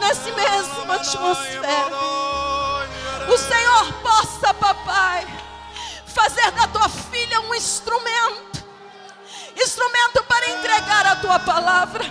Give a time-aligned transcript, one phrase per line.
[0.00, 2.40] nesse mesmo atmosfera
[3.32, 5.24] o Senhor possa, papai,
[6.06, 8.50] fazer da tua filha um instrumento
[9.56, 12.04] instrumento para entregar a tua palavra.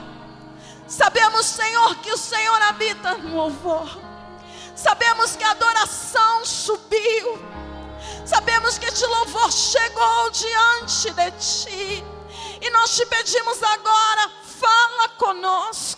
[0.87, 3.99] Sabemos, Senhor, que o Senhor habita no louvor.
[4.75, 7.39] Sabemos que a adoração subiu.
[8.25, 12.05] Sabemos que este louvor chegou diante de ti.
[12.61, 15.88] E nós te pedimos agora, fala conosco.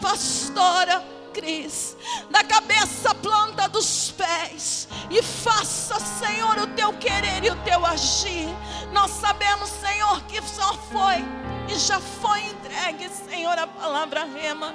[0.00, 1.96] Pastora Cris,
[2.30, 4.88] da cabeça à planta dos pés.
[5.10, 8.48] E faça, Senhor, o teu querer e o teu agir.
[8.92, 11.24] Nós sabemos, Senhor, que só foi
[11.68, 14.74] e já foi entregue, Senhor, a palavra rema.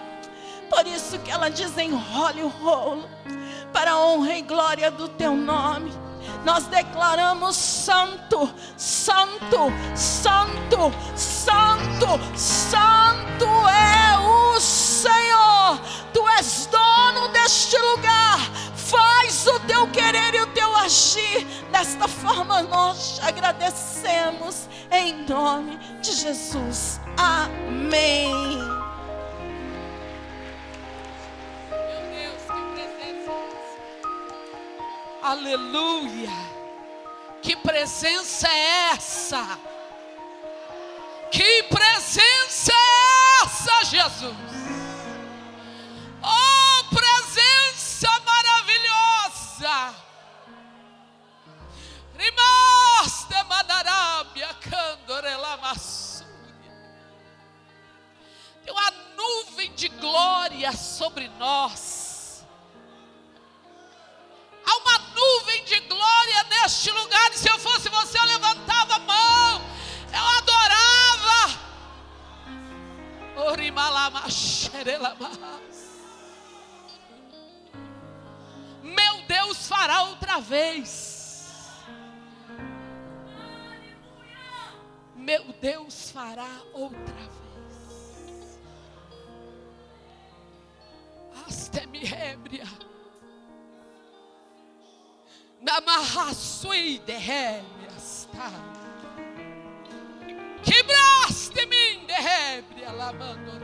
[0.70, 3.08] Por isso que ela desenrole o rolo
[3.72, 5.92] para a honra e glória do teu nome.
[6.44, 13.05] Nós declaramos santo, santo, santo, santo, santo
[17.46, 18.40] dono deste lugar.
[18.76, 21.46] Faz o teu querer e o teu agir.
[21.72, 27.00] Desta forma nós te agradecemos em nome de Jesus.
[27.18, 28.58] Amém.
[31.70, 33.32] Meu Deus, que presença.
[35.24, 36.30] Aleluia.
[37.42, 39.60] Que presença é essa?
[41.32, 44.36] Que presença é essa, Jesus?
[46.24, 46.65] Oh,
[47.96, 49.96] presença maravilhosa.
[52.18, 56.26] Rimaste madarábia candorela massúria.
[58.64, 62.46] Tem uma nuvem de glória sobre nós.
[64.66, 67.32] Há uma nuvem de glória neste lugar.
[67.32, 69.62] E se eu fosse você, eu levantava a mão.
[70.12, 71.66] Eu adorava.
[73.52, 75.46] Orimalamaxerelamas.
[75.46, 75.75] Meu
[79.68, 81.66] Fará outra vez.
[85.16, 88.60] Meu Deus fará outra vez.
[91.48, 92.66] Aste-me ébria.
[95.62, 98.52] Namarraçui de rébrias, tá?
[100.64, 103.60] Quebraste-me de rébria, lavando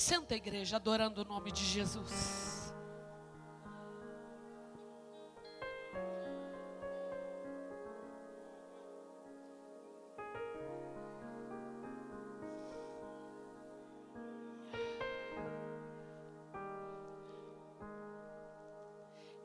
[0.00, 2.72] Senta igreja adorando o nome de Jesus.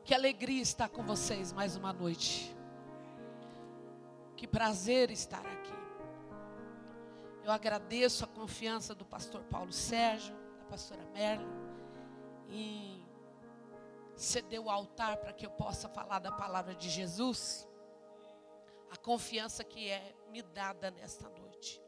[0.05, 2.55] Que alegria estar com vocês mais uma noite.
[4.37, 5.73] Que prazer estar aqui.
[7.43, 11.45] Eu agradeço a confiança do pastor Paulo Sérgio, pastora Merle,
[12.49, 13.05] em
[14.15, 17.67] ceder o altar para que eu possa falar da palavra de Jesus.
[18.91, 21.81] A confiança que é me dada nesta noite.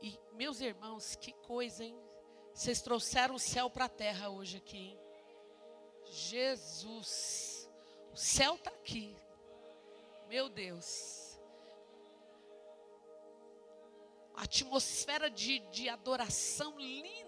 [0.00, 1.98] E, meus irmãos, que coisa, hein?
[2.54, 5.00] Vocês trouxeram o céu para a terra hoje aqui, hein?
[6.10, 7.70] Jesus,
[8.12, 9.14] o céu está aqui,
[10.28, 11.38] meu Deus,
[14.34, 17.27] a atmosfera de, de adoração linda,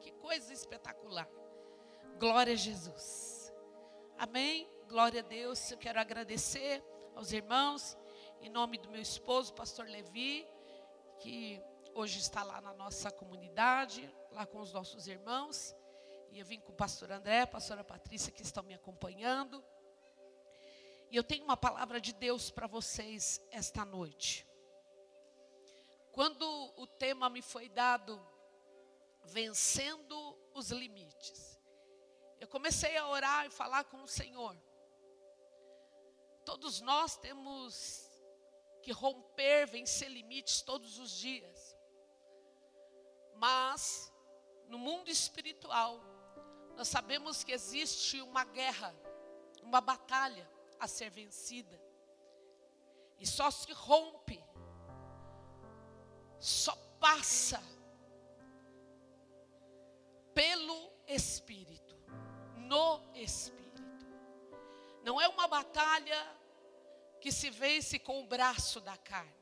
[0.00, 1.28] que coisa espetacular.
[2.18, 3.52] Glória a Jesus,
[4.16, 4.66] amém.
[4.88, 5.70] Glória a Deus.
[5.70, 6.82] Eu quero agradecer
[7.14, 7.96] aos irmãos,
[8.40, 10.48] em nome do meu esposo, pastor Levi,
[11.20, 11.62] que
[11.94, 15.76] hoje está lá na nossa comunidade, lá com os nossos irmãos.
[16.30, 19.62] E eu vim com o pastor André, a pastora Patrícia, que estão me acompanhando.
[21.10, 24.46] E eu tenho uma palavra de Deus para vocês esta noite.
[26.10, 26.42] Quando
[26.76, 28.18] o tema me foi dado,
[29.28, 31.58] vencendo os limites,
[32.40, 34.56] eu comecei a orar e falar com o Senhor.
[36.44, 38.08] Todos nós temos
[38.82, 41.76] que romper, vencer limites todos os dias.
[43.34, 44.12] Mas,
[44.66, 46.00] no mundo espiritual,
[46.76, 48.94] nós sabemos que existe uma guerra,
[49.62, 50.48] uma batalha
[50.78, 51.78] a ser vencida.
[53.18, 54.42] E só se rompe,
[56.38, 57.60] só passa
[60.38, 61.96] pelo Espírito,
[62.58, 63.82] no Espírito.
[65.02, 66.16] Não é uma batalha
[67.20, 69.34] que se vence com o braço da carne.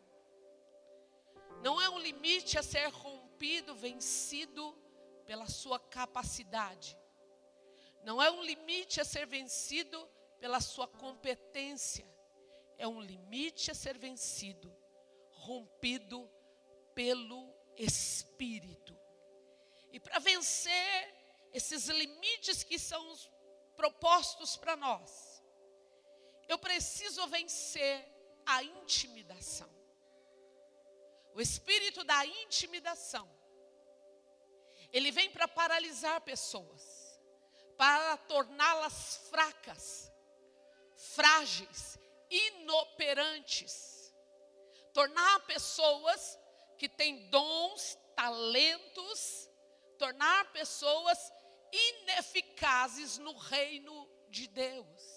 [1.62, 4.75] Não é um limite a ser rompido, vencido
[5.26, 6.96] pela sua capacidade.
[8.02, 9.98] Não é um limite a ser vencido
[10.40, 12.10] pela sua competência.
[12.78, 14.75] É um limite a ser vencido,
[15.28, 16.26] rompido
[16.94, 18.96] pelo Espírito.
[19.96, 21.14] E para vencer
[21.54, 23.02] esses limites que são
[23.75, 25.43] propostos para nós,
[26.46, 28.06] eu preciso vencer
[28.44, 29.70] a intimidação.
[31.32, 33.26] O espírito da intimidação.
[34.93, 37.19] Ele vem para paralisar pessoas,
[37.78, 40.12] para torná-las fracas,
[41.14, 41.98] frágeis,
[42.28, 44.14] inoperantes.
[44.93, 46.38] Tornar pessoas
[46.76, 49.48] que têm dons, talentos,
[49.96, 51.19] tornar pessoas
[51.72, 55.16] ineficazes no reino de Deus.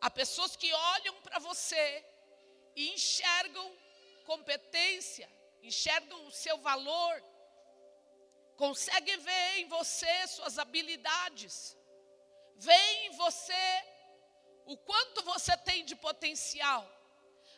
[0.00, 2.04] Há pessoas que olham para você
[2.76, 3.78] e enxergam
[4.24, 5.30] competência,
[5.62, 7.22] enxergam o seu valor,
[8.56, 11.76] conseguem ver em você suas habilidades,
[12.56, 13.84] veem em você
[14.66, 16.90] o quanto você tem de potencial.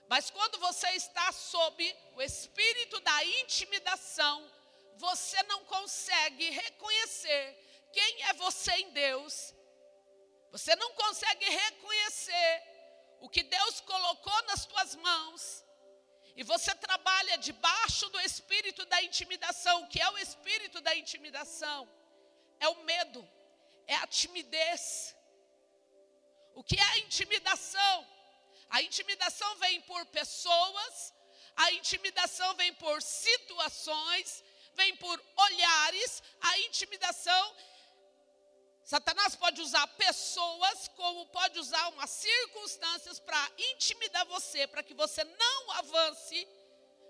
[0.08, 4.49] Mas quando você está sob o espírito da intimidação,
[4.96, 7.44] você não consegue reconhecer
[7.93, 9.54] quem é você em Deus
[10.56, 12.52] você não consegue reconhecer
[13.20, 15.43] o que Deus colocou nas tuas mãos.
[16.34, 19.82] E você trabalha debaixo do espírito da intimidação.
[19.82, 21.81] O que é o espírito da intimidação?
[22.58, 23.20] É o medo,
[23.87, 25.14] é a timidez.
[26.54, 27.94] O que é a intimidação?
[28.70, 31.12] A intimidação vem por pessoas,
[31.54, 34.43] a intimidação vem por situações,
[34.76, 37.56] vem por olhares, a intimidação
[38.87, 45.25] Satanás pode usar pessoas, como pode usar umas circunstâncias para intimidar você, para que você
[45.25, 46.46] não avance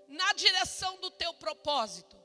[0.07, 2.17] na direção do teu propósito.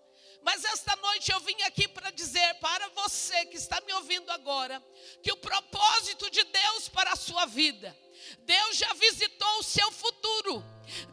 [0.42, 4.82] Mas esta noite eu vim aqui para dizer para você que está me ouvindo agora,
[5.22, 7.94] que o propósito de Deus para a sua vida,
[8.38, 10.64] Deus já visitou o seu futuro.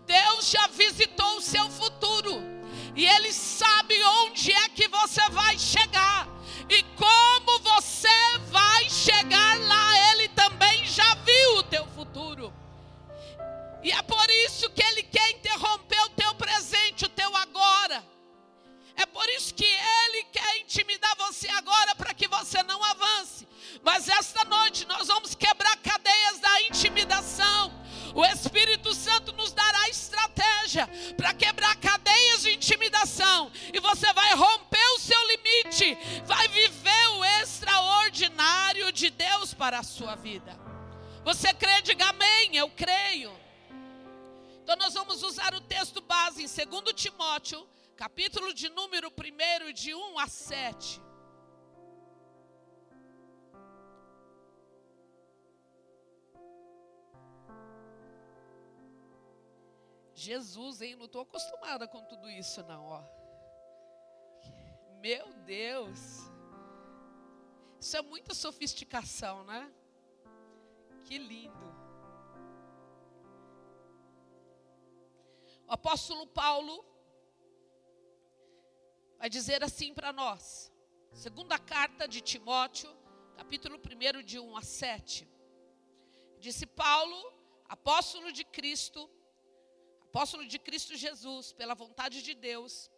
[0.05, 2.58] Deus já visitou o seu futuro.
[2.99, 6.27] E Ele sabe onde é que você vai chegar.
[6.69, 12.53] E como você vai chegar lá, Ele também já viu o teu futuro.
[13.81, 18.03] E é por isso que Ele quer interromper o teu presente, o teu agora.
[18.97, 23.47] É por isso que Ele quer intimidar você agora para que você não avance.
[23.81, 27.71] Mas esta noite nós vamos quebrar cadeias da intimidação.
[28.13, 30.87] O Espírito Santo nos dará estratégia
[31.17, 33.51] para quebrar cadeias de intimidação.
[33.73, 39.83] E você vai romper o seu limite, vai viver o extraordinário de Deus para a
[39.83, 40.57] sua vida.
[41.23, 41.81] Você crê?
[41.81, 42.55] Diga amém.
[42.55, 43.31] Eu creio.
[44.63, 49.93] Então nós vamos usar o texto base em 2 Timóteo, capítulo de número 1, de
[49.93, 51.08] 1 a 7.
[60.19, 60.95] Jesus, hein?
[60.95, 63.03] Não estou acostumada com tudo isso, não, ó.
[64.99, 66.29] Meu Deus.
[67.79, 69.71] Isso é muita sofisticação, né?
[71.05, 71.69] Que lindo.
[75.65, 76.83] O apóstolo Paulo
[79.17, 80.71] vai dizer assim para nós.
[81.13, 82.93] Segunda carta de Timóteo,
[83.37, 85.27] capítulo 1, de 1 a 7.
[86.39, 87.33] Disse Paulo,
[87.67, 89.09] apóstolo de Cristo,
[90.09, 92.89] apóstolo de Cristo Jesus, pela vontade de Deus,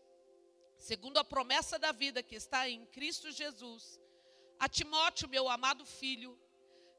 [0.78, 4.00] segundo a promessa da vida que está em Cristo Jesus,
[4.58, 6.40] a Timóteo, meu amado filho,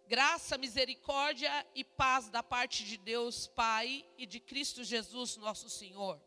[0.07, 6.21] graça, misericórdia e paz da parte de Deus Pai e de Cristo Jesus, nosso Senhor.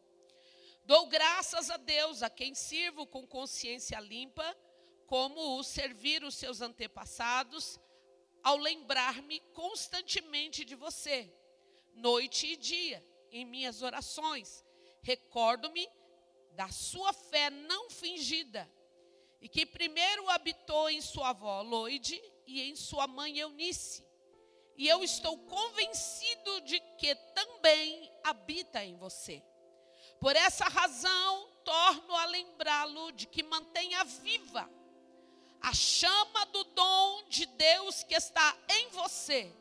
[0.83, 4.57] Dou graças a Deus, a quem sirvo com consciência limpa,
[5.05, 7.79] como o servir os seus antepassados,
[8.41, 11.31] ao lembrar-me constantemente de você,
[11.93, 14.63] noite e dia em minhas orações.
[15.01, 15.87] Recordo-me
[16.51, 18.69] da sua fé não fingida,
[19.41, 24.05] e que primeiro habitou em sua avó Loide e em sua mãe Eunice.
[24.77, 29.43] E eu estou convencido de que também habita em você.
[30.19, 34.69] Por essa razão, torno a lembrá-lo de que mantenha viva
[35.65, 39.51] a chama do dom de Deus que está em você,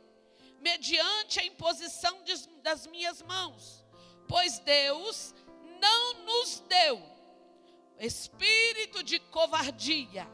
[0.64, 3.84] mediante a imposição de, das minhas mãos.
[4.26, 5.34] Pois Deus
[5.78, 7.02] não nos deu
[7.98, 10.26] espírito de covardia,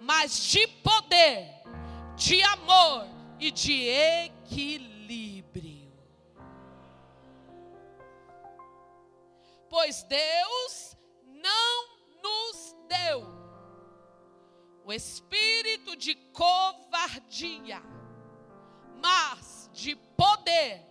[0.00, 1.62] mas de poder,
[2.16, 3.06] de amor
[3.38, 5.92] e de equilíbrio.
[9.68, 10.96] Pois Deus
[11.26, 13.36] não nos deu
[14.86, 17.82] o espírito de covardia,
[19.02, 20.84] mas de poder,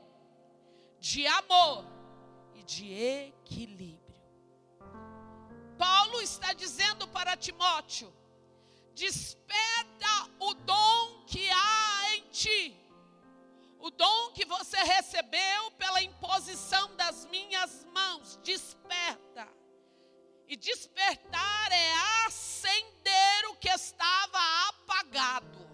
[0.98, 1.84] de amor
[2.56, 4.22] e de equilíbrio.
[5.78, 8.14] Paulo está dizendo para Timóteo:
[8.96, 12.80] desperta o dom que há em ti,
[13.78, 19.48] o dom que você recebeu pela imposição das minhas mãos, desperta.
[20.48, 21.94] E despertar é
[22.26, 24.40] acender o que estava
[24.70, 25.68] apagado.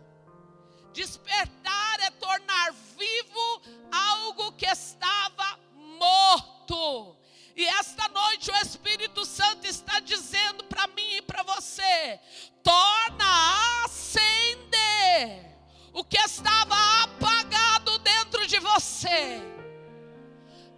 [0.94, 7.18] Despertar é tornar vivo algo que estava morto.
[7.56, 12.20] E esta noite o Espírito Santo está dizendo para mim e para você:
[12.64, 15.54] torna a acender
[15.94, 19.63] o que estava apagado dentro de você.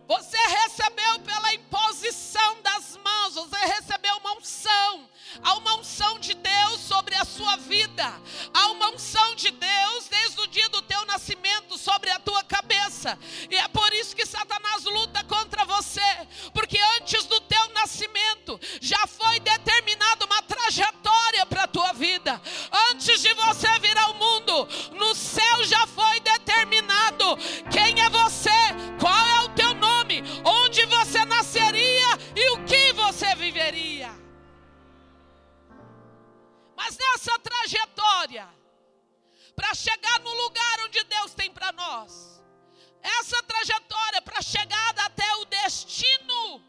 [0.07, 5.09] Você recebeu pela imposição das mãos, você recebeu uma unção.
[5.43, 8.13] Há uma unção de Deus sobre a sua vida.
[8.53, 13.17] Há uma unção de Deus desde o dia do teu nascimento sobre a tua cabeça.
[13.49, 19.07] E é por isso que Satanás luta contra você, porque antes do teu nascimento já
[19.07, 22.41] foi determinada uma trajetória para a tua vida.
[22.91, 24.67] Antes de você vir ao mundo,
[36.97, 38.47] Nessa trajetória,
[39.55, 42.41] para chegar no lugar onde Deus tem para nós,
[43.01, 46.63] essa trajetória para chegada até o destino,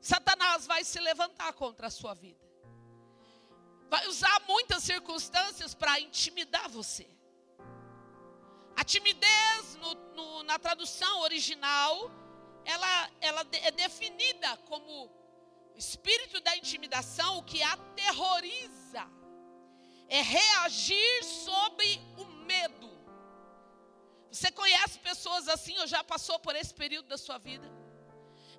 [0.00, 2.44] Satanás vai se levantar contra a sua vida.
[3.88, 7.08] Vai usar muitas circunstâncias para intimidar você.
[8.76, 12.10] A timidez no, no, na tradução original,
[12.64, 15.10] ela, ela é definida como
[15.76, 18.77] espírito da intimidação, o que aterroriza.
[20.08, 22.88] É reagir sobre o medo.
[24.30, 27.68] Você conhece pessoas assim ou já passou por esse período da sua vida?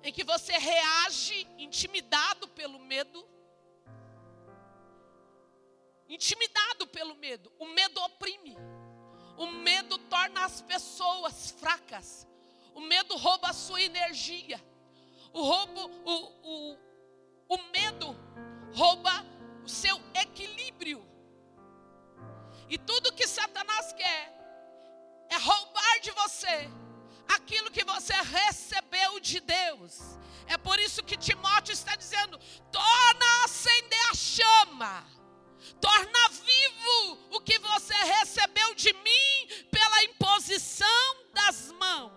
[0.02, 3.26] Em que você reage intimidado pelo medo?
[6.08, 7.52] Intimidado pelo medo.
[7.58, 8.56] O medo oprime.
[9.36, 12.26] O medo torna as pessoas fracas.
[12.74, 14.60] O medo rouba a sua energia.
[15.32, 16.78] O, roubo, o, o,
[17.48, 18.16] o medo
[18.74, 19.24] rouba
[19.64, 21.06] o seu equilíbrio.
[22.68, 24.34] E tudo que Satanás quer
[25.28, 26.70] é roubar de você
[27.28, 30.18] aquilo que você recebeu de Deus.
[30.46, 32.38] É por isso que Timóteo está dizendo:
[32.70, 35.20] torna a acender a chama
[35.80, 42.12] torna vivo o que você recebeu de mim pela imposição das mãos.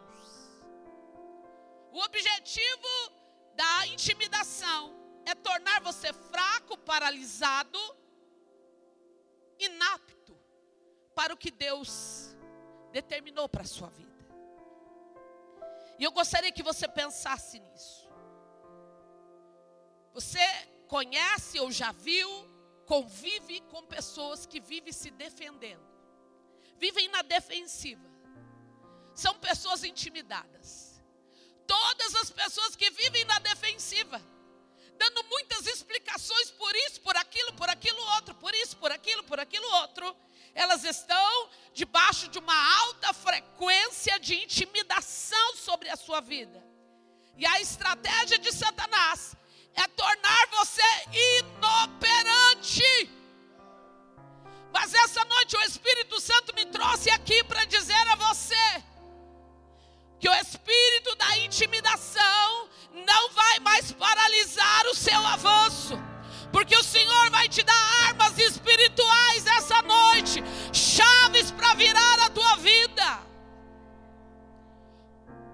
[1.91, 3.12] O objetivo
[3.55, 7.80] da intimidação é tornar você fraco, paralisado,
[9.60, 10.38] inapto
[11.15, 12.36] para o que Deus
[12.92, 14.12] determinou para a sua vida.
[15.98, 18.10] E eu gostaria que você pensasse nisso.
[20.13, 20.39] Você
[20.88, 22.53] conhece ou já viu
[22.86, 25.84] convive com pessoas que vivem se defendendo,
[26.77, 28.08] vivem na defensiva,
[29.15, 31.01] são pessoas intimidadas.
[31.65, 34.22] Todas as pessoas que vivem na defensiva,
[34.97, 39.39] dando muitas explicações por isso, por aquilo, por aquilo outro, por isso, por aquilo, por
[39.39, 40.15] aquilo outro,
[40.53, 46.63] elas estão debaixo de uma alta frequência de intimidação sobre a sua vida.
[47.35, 49.35] E a estratégia de Satanás
[49.73, 50.81] é tornar você
[51.39, 53.09] inoperante.
[54.71, 58.83] Mas essa noite o Espírito Santo me trouxe aqui para dizer a você
[60.19, 65.95] que o espírito da intimidação não vai mais paralisar o seu avanço,
[66.51, 72.55] porque o Senhor vai te dar armas espirituais essa noite, chaves para virar a tua
[72.57, 73.23] vida.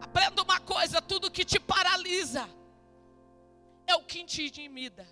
[0.01, 2.49] Aprenda uma coisa: tudo que te paralisa
[3.87, 5.07] é o que te intimida.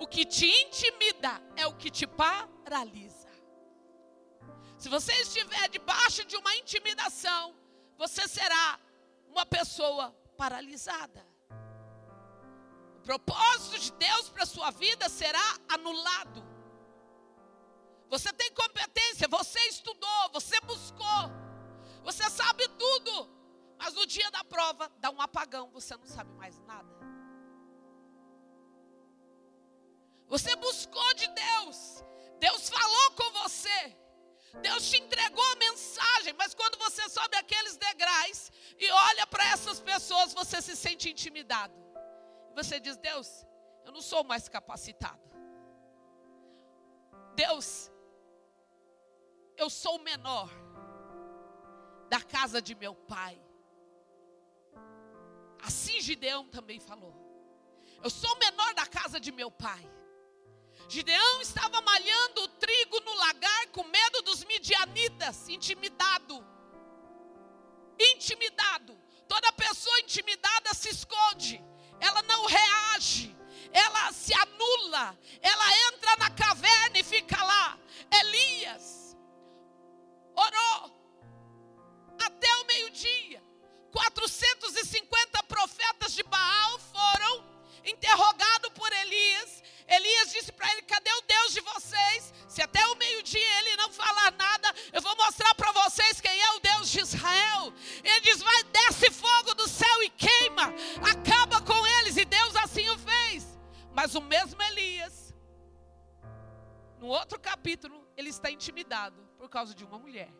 [0.00, 3.30] O que te intimida é o que te paralisa.
[4.76, 7.54] Se você estiver debaixo de uma intimidação,
[7.96, 8.80] você será
[9.28, 11.31] uma pessoa paralisada.
[13.04, 16.52] Propósito de Deus para a sua vida será anulado.
[18.08, 21.22] Você tem competência, você estudou, você buscou,
[22.04, 23.28] você sabe tudo,
[23.78, 26.92] mas no dia da prova dá um apagão, você não sabe mais nada.
[30.28, 32.04] Você buscou de Deus,
[32.38, 33.96] Deus falou com você,
[34.60, 39.80] Deus te entregou a mensagem, mas quando você sobe aqueles degraus e olha para essas
[39.80, 41.81] pessoas, você se sente intimidado.
[42.54, 43.46] Você diz: Deus,
[43.84, 45.20] eu não sou mais capacitado.
[47.34, 47.90] Deus,
[49.56, 50.50] eu sou o menor
[52.08, 53.40] da casa de meu pai.
[55.62, 57.14] Assim Gideão também falou.
[58.02, 59.88] Eu sou o menor da casa de meu pai.
[60.88, 66.44] Gideão estava malhando o trigo no lagar com medo dos midianitas, intimidado.
[67.98, 69.00] Intimidado.
[69.28, 71.64] Toda pessoa intimidada se esconde,
[72.02, 73.34] ela não reage,
[73.72, 77.78] ela se anula, ela entra na caverna e fica lá.
[78.20, 79.16] Elias
[80.34, 80.90] orou
[82.20, 83.40] até o meio-dia.
[83.92, 87.44] 450 profetas de Baal foram
[87.84, 92.32] interrogados por Elias Elias disse para ele: Cadê o Deus de vocês?
[92.48, 96.52] Se até o meio-dia ele não falar nada, eu vou mostrar para vocês quem é
[96.52, 97.72] o Deus de Israel.
[98.02, 100.74] Ele diz: Vai, desce fogo do céu e queima,
[101.10, 101.60] acaba
[103.94, 105.34] Mas o mesmo Elias,
[106.98, 110.32] no outro capítulo, ele está intimidado por causa de uma mulher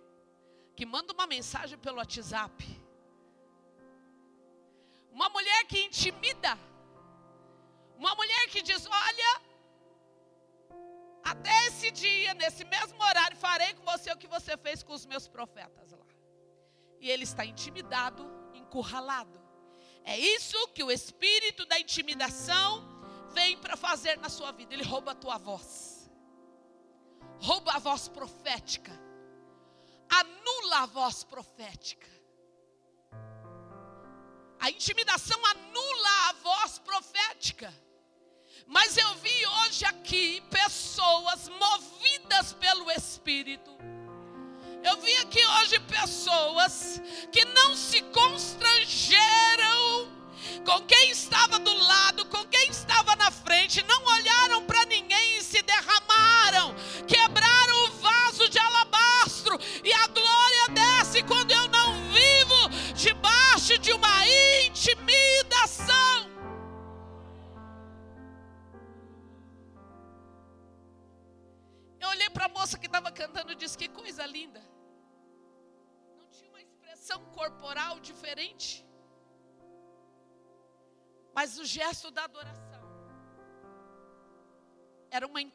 [0.75, 2.65] que manda uma mensagem pelo WhatsApp.
[5.11, 6.59] Uma mulher que intimida
[8.03, 9.43] uma mulher que diz: Olha,
[11.23, 15.07] até esse dia, nesse mesmo horário, farei com você o que você fez com os
[15.07, 16.07] meus profetas lá.
[17.01, 19.41] E ele está intimidado, encurralado.
[20.03, 22.69] É isso que o espírito da intimidação
[23.33, 24.75] vem para fazer na sua vida.
[24.75, 26.11] Ele rouba a tua voz,
[27.41, 28.93] rouba a voz profética,
[30.09, 32.11] anula a voz profética.
[34.61, 37.73] A intimidação anula a voz profética.
[38.67, 43.71] Mas eu vi hoje aqui pessoas movidas pelo Espírito.
[44.85, 49.12] Eu vi aqui hoje pessoas que não se constrangeram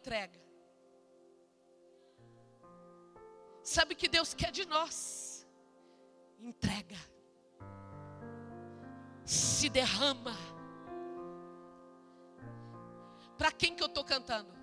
[0.07, 0.39] entrega.
[3.61, 5.45] Sabe o que Deus quer de nós?
[6.39, 6.95] Entrega.
[9.25, 10.33] Se derrama.
[13.37, 14.55] Para quem que eu estou cantando?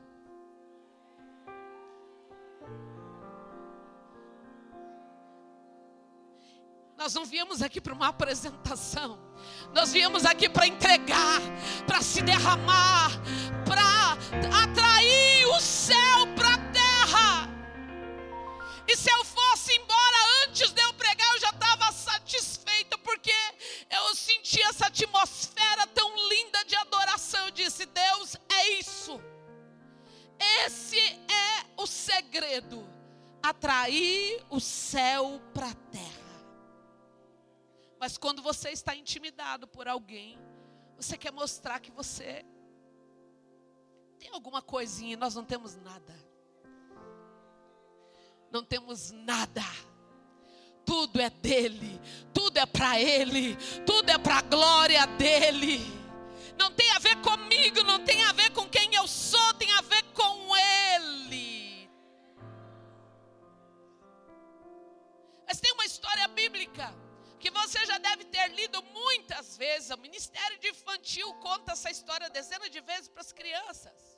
[6.96, 9.18] Nós não viemos aqui para uma apresentação.
[9.74, 11.40] Nós viemos aqui para entregar,
[11.86, 13.10] para se derramar,
[13.66, 13.93] para
[19.04, 23.34] se eu fosse embora antes de eu pregar, eu já estava satisfeita, porque
[23.90, 27.44] eu senti essa atmosfera tão linda de adoração.
[27.44, 29.20] Eu disse: Deus, é isso.
[30.64, 32.88] Esse é o segredo:
[33.42, 36.40] atrair o céu para a terra.
[38.00, 40.38] Mas quando você está intimidado por alguém,
[40.96, 42.42] você quer mostrar que você
[44.18, 46.23] tem alguma coisinha, nós não temos nada.
[48.54, 49.64] Não temos nada.
[50.86, 52.00] Tudo é dele,
[52.32, 55.80] tudo é para ele, tudo é para a glória dele.
[56.56, 59.80] Não tem a ver comigo, não tem a ver com quem eu sou, tem a
[59.80, 61.90] ver com ele.
[65.48, 66.94] Mas tem uma história bíblica
[67.40, 69.90] que você já deve ter lido muitas vezes.
[69.90, 74.13] O Ministério de Infantil conta essa história dezenas de vezes para as crianças.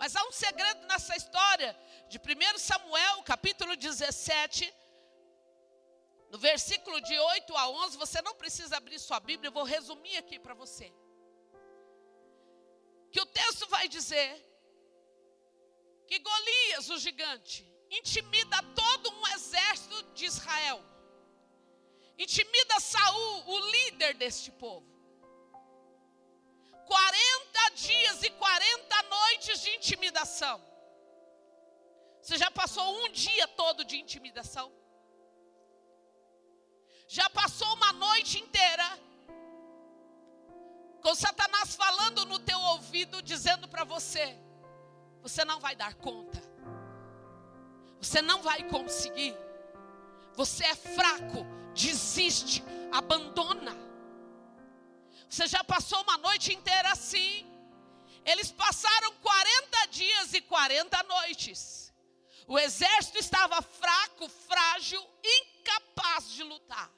[0.00, 1.70] Mas há um segredo nessa história
[2.08, 4.74] de 1 Samuel, capítulo 17,
[6.30, 7.98] no versículo de 8 a 11.
[7.98, 10.90] Você não precisa abrir sua Bíblia, eu vou resumir aqui para você.
[13.12, 14.30] Que o texto vai dizer
[16.08, 20.80] que Golias, o gigante, intimida todo um exército de Israel
[22.22, 24.86] intimida Saul, o líder deste povo.
[30.40, 30.60] Intimidação.
[32.22, 34.72] Você já passou um dia todo de intimidação?
[37.06, 38.84] Já passou uma noite inteira
[41.02, 44.38] com Satanás falando no teu ouvido, dizendo para você:
[45.20, 46.40] você não vai dar conta,
[48.00, 49.36] você não vai conseguir,
[50.34, 53.76] você é fraco, desiste, abandona.
[55.28, 57.49] Você já passou uma noite inteira assim.
[58.24, 61.92] Eles passaram 40 dias e 40 noites.
[62.46, 66.90] O exército estava fraco, frágil, incapaz de lutar.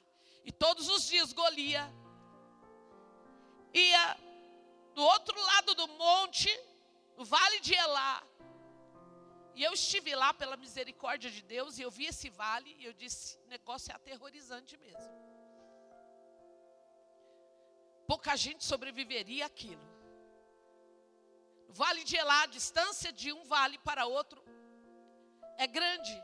[0.43, 1.89] E todos os dias Golias
[3.73, 4.17] ia
[4.93, 6.49] do outro lado do monte,
[7.17, 8.23] no vale de Elá.
[9.55, 12.93] E eu estive lá pela misericórdia de Deus e eu vi esse vale e eu
[12.93, 15.11] disse: o negócio é aterrorizante mesmo.
[18.07, 19.92] Pouca gente sobreviveria àquilo.
[21.73, 24.43] Vale de Elá, a distância de um vale para outro
[25.57, 26.15] é grande.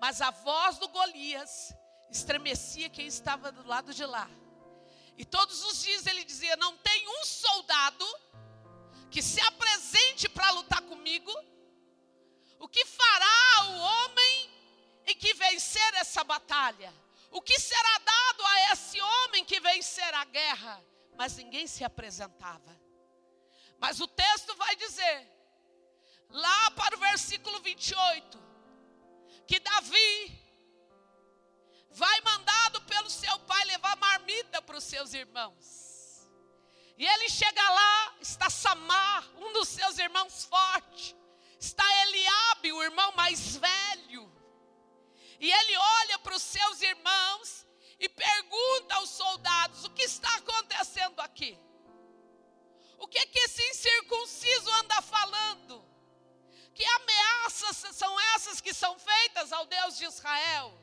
[0.00, 1.72] Mas a voz do Golias
[2.10, 4.28] estremecia quem estava do lado de lá.
[5.16, 8.04] E todos os dias ele dizia: Não tem um soldado
[9.10, 11.32] que se apresente para lutar comigo.
[12.58, 14.50] O que fará o homem
[15.06, 16.92] em que vencer essa batalha?
[17.30, 20.84] O que será dado a esse homem que vencer a guerra?
[21.16, 22.85] Mas ninguém se apresentava.
[23.78, 25.30] Mas o texto vai dizer,
[26.30, 28.42] lá para o versículo 28,
[29.46, 30.46] que Davi
[31.90, 36.26] vai mandado pelo seu pai levar marmita para os seus irmãos.
[36.98, 41.14] E ele chega lá, está Samar, um dos seus irmãos forte,
[41.60, 44.32] está Eliabe, o irmão mais velho.
[45.38, 47.66] E ele olha para os seus irmãos
[48.00, 51.58] e pergunta aos soldados: o que está acontecendo aqui?
[53.06, 55.74] O que é que esse incircunciso anda falando?
[56.74, 60.76] Que ameaças são essas que são feitas ao Deus de Israel?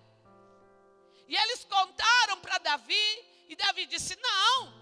[1.28, 4.74] E eles contaram para Davi, e Davi disse: Não,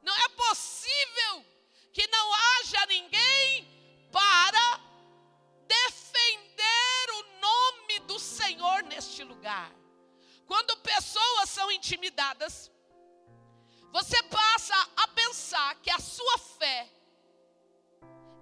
[0.00, 1.44] não é possível
[1.92, 4.80] que não haja ninguém para
[5.68, 9.70] defender o nome do Senhor neste lugar.
[10.46, 12.70] Quando pessoas são intimidadas,
[13.96, 16.80] você passa a pensar que a sua fé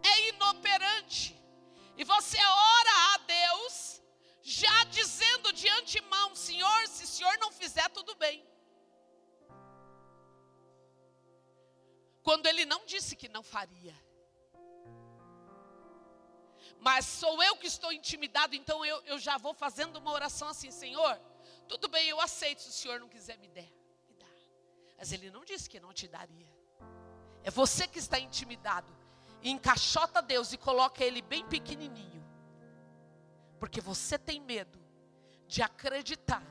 [0.03, 1.39] é inoperante,
[1.95, 4.01] e você ora a Deus
[4.41, 8.39] já dizendo de antemão: Senhor, se o Senhor não fizer, tudo bem.
[12.23, 13.95] Quando ele não disse que não faria.
[16.79, 20.71] Mas sou eu que estou intimidado, então eu, eu já vou fazendo uma oração assim:
[20.71, 21.15] Senhor,
[21.69, 23.82] tudo bem, eu aceito se o Senhor não quiser me der.
[25.03, 26.47] Mas ele não disse que não te daria.
[27.43, 28.95] É você que está intimidado.
[29.43, 32.23] E encaixota Deus e coloca ele bem pequenininho
[33.63, 34.77] porque você tem medo
[35.47, 36.43] de acreditar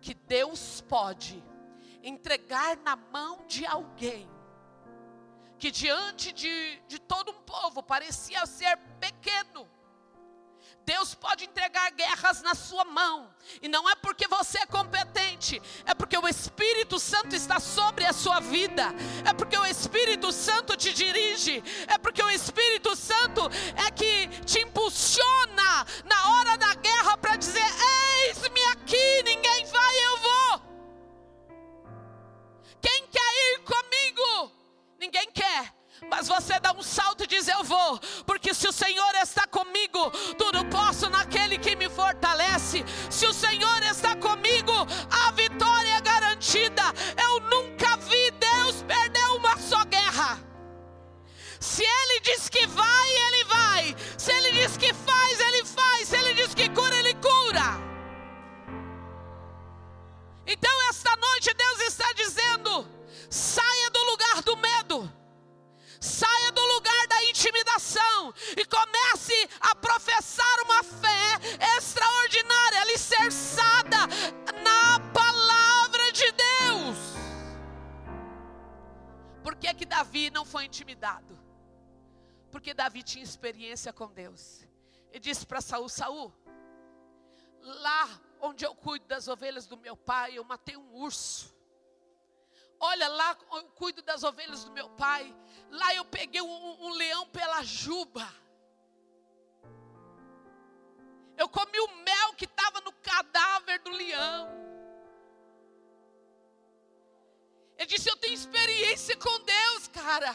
[0.00, 1.40] que Deus pode
[2.02, 4.28] entregar na mão de alguém
[5.56, 9.68] que diante de, de todo um povo parecia ser pequeno,
[10.84, 15.94] Deus pode entregar guerras na sua mão, e não é porque você é competente, é
[15.94, 18.94] porque o Espírito Santo está sobre a sua vida,
[19.24, 23.42] é porque o Espírito Santo te dirige, é porque o Espírito Santo
[23.86, 27.64] é que te impulsiona na hora da guerra para dizer:
[28.28, 30.62] Eis-me aqui, ninguém vai, eu vou.
[32.80, 34.52] Quem quer ir comigo?
[34.98, 35.73] Ninguém quer
[36.10, 40.10] mas você dá um salto e diz: Eu vou, porque se o Senhor está comigo,
[40.38, 42.84] tudo posso naquele que me fortalece.
[43.10, 44.72] Se o Senhor está comigo,
[45.10, 46.82] a vitória é garantida.
[47.22, 50.38] Eu nunca vi Deus perder uma só guerra.
[51.60, 53.96] Se Ele diz que vai, Ele vai.
[54.18, 56.08] Se Ele diz que faz, Ele faz.
[56.08, 57.94] Se Ele diz que cura, Ele cura.
[60.46, 62.86] Então, esta noite, Deus está dizendo:
[63.30, 63.83] saia
[66.04, 71.40] Saia do lugar da intimidação e comece a professar uma fé
[71.78, 73.96] extraordinária, alicerçada
[74.62, 76.96] na palavra de Deus.
[79.42, 81.38] Por que, que Davi não foi intimidado?
[82.52, 84.62] Porque Davi tinha experiência com Deus.
[85.10, 86.34] E disse para Saul: Saul,
[87.62, 88.10] lá
[88.42, 91.54] onde eu cuido das ovelhas do meu pai, eu matei um urso.
[92.78, 95.34] Olha lá, eu cuido das ovelhas do meu pai.
[95.74, 98.32] Lá eu peguei um, um leão pela juba.
[101.36, 104.48] Eu comi o mel que estava no cadáver do leão.
[107.76, 110.32] Ele disse: Eu tenho experiência com Deus, cara.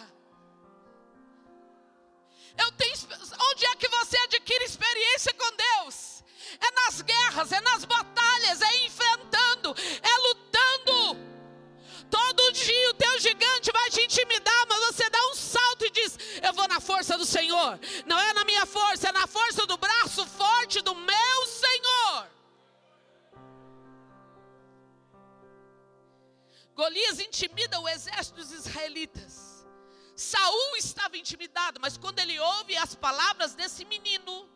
[31.79, 34.49] Mas quando ele ouve as palavras desse menino,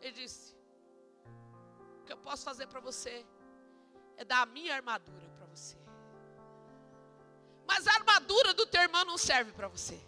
[0.00, 0.56] ele disse:
[2.00, 3.26] O que eu posso fazer para você
[4.16, 5.76] é dar a minha armadura para você.
[7.66, 10.00] Mas a armadura do teu irmão não serve para você.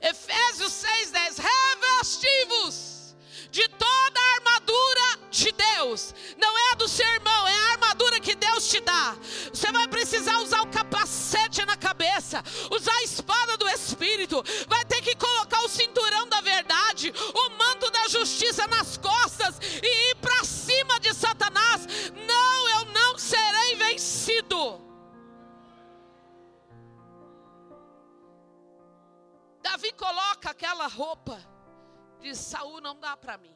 [0.00, 2.98] Efésios 6,10: Revestivos
[3.50, 6.14] de toda a armadura de Deus.
[6.36, 9.16] Não é do seu irmão, é a armadura que Deus te dá.
[9.52, 14.84] Você vai precisar usar o capacete na cabeça, usar a espada do Espírito, vai
[18.08, 21.86] justiça nas costas e ir para cima de Satanás.
[22.26, 24.88] Não, eu não serei vencido.
[29.62, 31.38] Davi coloca aquela roupa,
[32.20, 33.54] diz: Saul não dá para mim,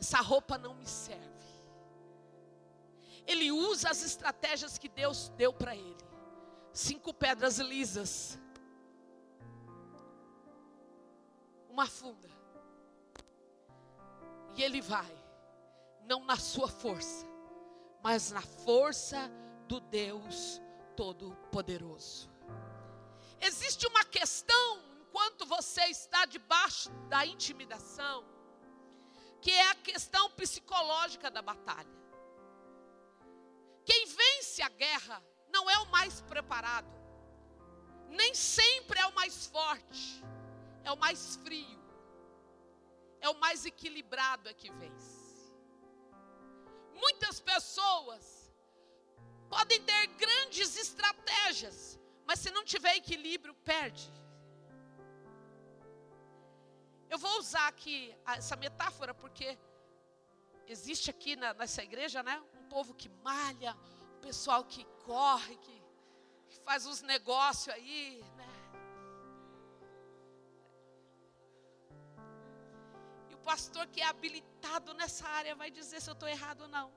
[0.00, 1.32] essa roupa não me serve.
[3.26, 6.04] Ele usa as estratégias que Deus deu para ele:
[6.72, 8.38] cinco pedras lisas,
[11.70, 12.28] uma funda,
[14.54, 15.12] e ele vai,
[16.02, 17.26] não na sua força,
[18.02, 19.30] mas na força
[19.66, 20.60] do Deus
[20.96, 22.30] Todo-Poderoso.
[23.40, 28.24] Existe uma questão, enquanto você está debaixo da intimidação,
[29.40, 31.92] que é a questão psicológica da batalha.
[33.84, 36.88] Quem vence a guerra não é o mais preparado,
[38.08, 40.24] nem sempre é o mais forte,
[40.84, 41.83] é o mais frio,
[43.24, 45.14] é o mais equilibrado é que vence.
[47.04, 48.22] Muitas pessoas
[49.48, 54.12] podem ter grandes estratégias, mas se não tiver equilíbrio, perde.
[57.08, 59.58] Eu vou usar aqui essa metáfora porque
[60.74, 62.36] existe aqui na, nessa igreja, né?
[62.60, 63.74] Um povo que malha,
[64.16, 65.82] um pessoal que corre, que,
[66.50, 68.22] que faz uns negócios aí,
[73.50, 76.88] pastor que é habilitado nessa área vai dizer se eu estou errado ou não.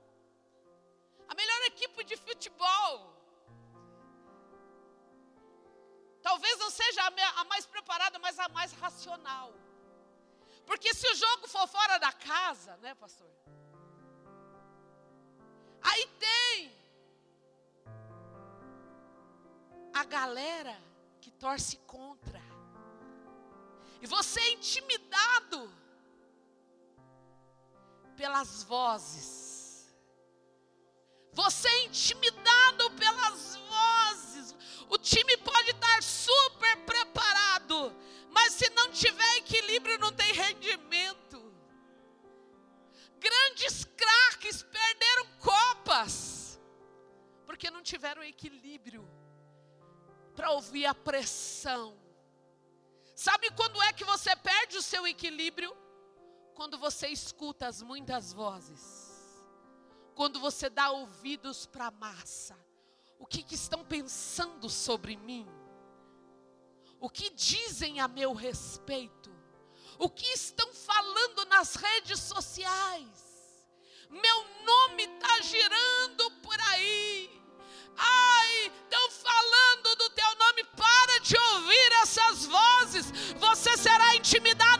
[1.28, 3.18] A melhor equipe de futebol
[6.28, 7.00] Talvez não seja
[7.36, 9.52] a mais preparada, mas a mais racional.
[10.66, 13.30] Porque se o jogo for fora da casa, né, pastor?
[15.80, 16.76] Aí tem
[19.94, 20.76] a galera
[21.20, 22.42] que torce contra.
[24.02, 25.72] E você é intimidado
[28.18, 29.88] pelas vozes.
[31.32, 34.56] Você é intimidado pelas vozes.
[34.88, 37.94] O time pode estar super preparado,
[38.30, 41.38] mas se não tiver equilíbrio, não tem rendimento.
[43.20, 46.60] Grandes craques perderam copas,
[47.46, 49.08] porque não tiveram equilíbrio
[50.34, 51.96] para ouvir a pressão.
[53.14, 55.76] Sabe quando é que você perde o seu equilíbrio?
[56.58, 58.84] Quando você escuta as muitas vozes,
[60.14, 62.58] quando você dá ouvidos para a massa
[63.18, 65.46] o que, que estão pensando sobre mim?
[67.00, 69.30] O que dizem a meu respeito?
[69.98, 73.66] O que estão falando nas redes sociais?
[74.08, 77.42] Meu nome está girando por aí.
[77.96, 80.64] Ai, estão falando do teu nome.
[80.76, 83.10] Para de ouvir essas vozes.
[83.38, 84.77] Você será intimidado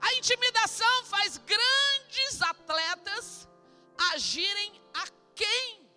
[0.00, 3.48] A intimidação faz grandes atletas
[4.12, 4.78] agirem
[5.38, 5.88] quem?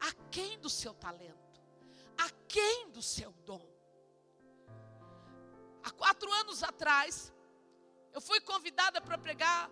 [0.00, 1.60] A quem do seu talento?
[2.16, 3.64] A quem do seu dom?
[5.82, 7.32] Há quatro anos atrás,
[8.14, 9.70] eu fui convidada para pregar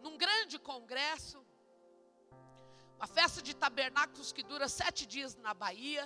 [0.00, 1.44] num grande congresso,
[2.96, 6.04] uma festa de tabernáculos que dura sete dias na Bahia,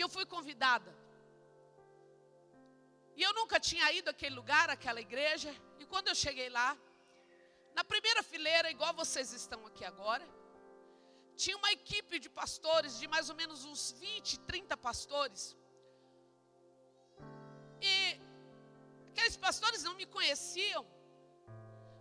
[0.00, 0.90] e eu fui convidada.
[3.18, 6.68] E eu nunca tinha ido àquele lugar, àquela igreja, e quando eu cheguei lá,
[7.78, 10.26] na primeira fileira, igual vocês estão aqui agora,
[11.42, 15.42] tinha uma equipe de pastores, de mais ou menos uns 20, 30 pastores.
[17.90, 17.94] E
[19.10, 20.82] aqueles pastores não me conheciam,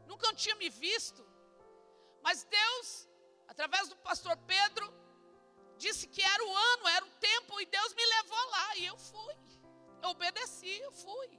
[0.08, 1.24] nunca tinha me visto.
[2.28, 2.88] Mas Deus,
[3.54, 4.88] através do pastor Pedro,
[5.86, 8.98] disse que era o ano, era o tempo, e Deus me levou lá, e eu
[8.98, 9.36] fui.
[10.04, 11.32] Eu obedeci, eu fui.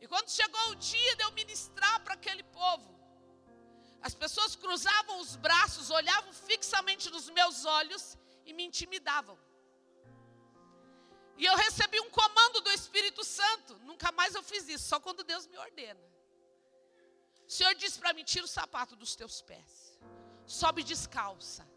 [0.00, 2.90] E quando chegou o dia de eu ministrar para aquele povo,
[4.00, 9.36] as pessoas cruzavam os braços, olhavam fixamente nos meus olhos e me intimidavam.
[11.36, 13.78] E eu recebi um comando do Espírito Santo.
[13.90, 16.00] Nunca mais eu fiz isso, só quando Deus me ordena.
[17.46, 19.98] O Senhor disse para mim: tira o sapato dos teus pés,
[20.46, 21.67] sobe descalça.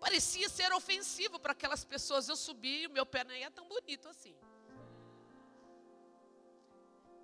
[0.00, 2.28] Parecia ser ofensivo para aquelas pessoas.
[2.28, 4.34] Eu subi e o meu pé nem é tão bonito assim.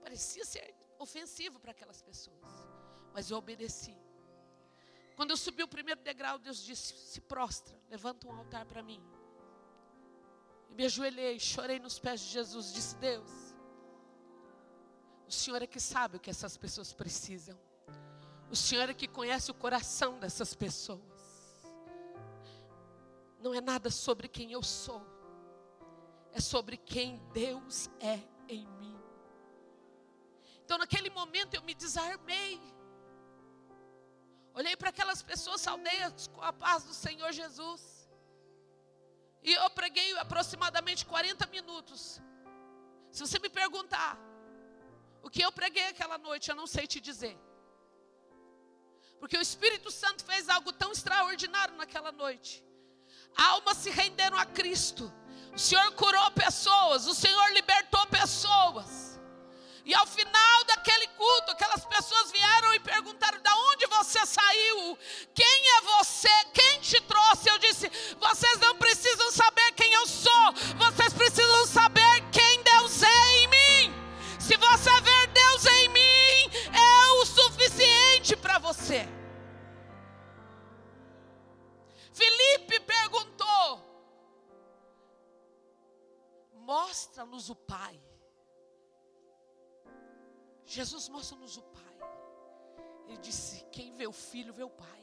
[0.03, 2.49] Parecia ser ofensivo para aquelas pessoas.
[3.13, 3.97] Mas eu obedeci.
[5.17, 9.03] Quando eu subi o primeiro degrau, Deus disse: se prostra, levanta um altar para mim.
[10.71, 12.73] E me ajoelhei, chorei nos pés de Jesus.
[12.73, 13.31] Disse: Deus,
[15.29, 17.59] o Senhor é que sabe o que essas pessoas precisam.
[18.51, 21.14] O Senhor é que conhece o coração dessas pessoas.
[23.45, 25.03] Não é nada sobre quem eu sou,
[26.33, 28.99] é sobre quem Deus é em mim.
[30.63, 32.59] Então, naquele momento, eu me desarmei.
[34.55, 37.83] Olhei para aquelas pessoas aldeias com a paz do Senhor Jesus.
[39.43, 42.23] E eu preguei aproximadamente 40 minutos.
[43.13, 44.19] Se você me perguntar
[45.23, 47.37] o que eu preguei aquela noite, eu não sei te dizer.
[49.21, 52.65] Porque o Espírito Santo fez algo tão extraordinário naquela noite.
[53.37, 55.13] Almas se renderam a Cristo.
[55.55, 59.05] O Senhor curou pessoas, o Senhor libertou pessoas.
[59.85, 64.99] E ao final daquele culto, aquelas pessoas vieram e perguntaram: "Da onde você saiu?
[65.35, 66.45] Quem é você?
[66.55, 69.24] Quem te trouxe?" Eu disse: "Vocês não precisam
[86.75, 87.97] Mostra-nos o Pai.
[90.67, 91.97] Jesus mostra-nos o Pai.
[93.07, 95.03] Ele disse: Quem vê o Filho, vê o Pai.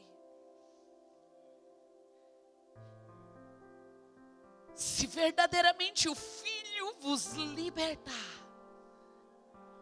[4.74, 8.30] Se verdadeiramente o Filho vos libertar,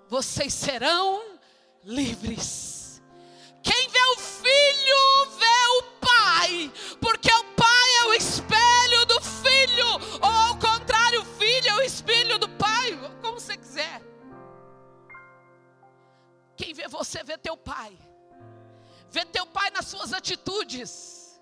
[0.07, 1.41] vocês serão
[1.83, 2.80] livres.
[20.71, 21.41] Atitudes,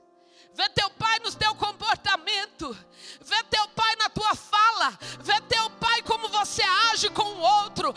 [0.55, 2.77] vê teu Pai no teu comportamento,
[3.21, 6.63] vê teu Pai na tua fala, vê teu Pai como você
[6.93, 7.95] age com o outro,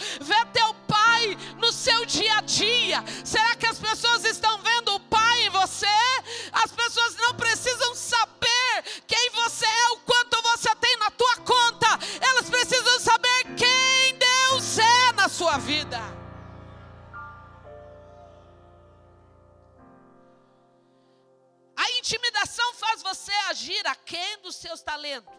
[24.62, 25.34] seus talentos.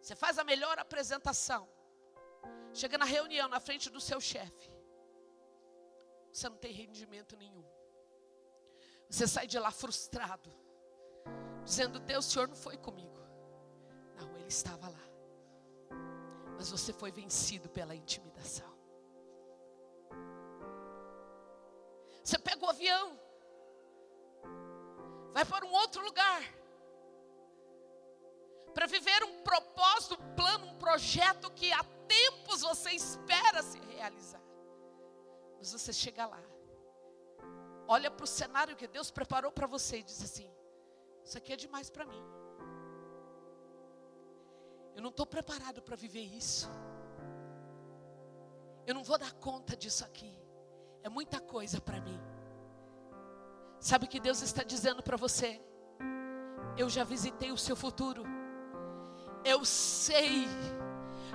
[0.00, 1.68] Você faz a melhor apresentação.
[2.72, 4.70] Chega na reunião, na frente do seu chefe.
[6.32, 7.64] Você não tem rendimento nenhum.
[9.08, 10.50] Você sai de lá frustrado,
[11.64, 13.20] dizendo: Deus, o Senhor não foi comigo.
[14.16, 15.04] Não, Ele estava lá.
[16.56, 18.72] Mas você foi vencido pela intimidação.
[22.22, 23.20] Você pega o avião,
[25.32, 26.42] vai para um outro lugar,
[28.74, 34.42] para viver um propósito, um plano, um projeto que há tempos você espera se realizar.
[35.56, 36.42] Mas você chega lá,
[37.86, 40.50] olha para o cenário que Deus preparou para você e diz assim:
[41.24, 42.22] Isso aqui é demais para mim.
[44.94, 46.68] Eu não estou preparado para viver isso.
[48.86, 50.36] Eu não vou dar conta disso aqui.
[51.02, 52.20] É muita coisa para mim.
[53.80, 55.60] Sabe o que Deus está dizendo para você?
[56.76, 58.24] Eu já visitei o seu futuro.
[59.44, 60.48] Eu sei.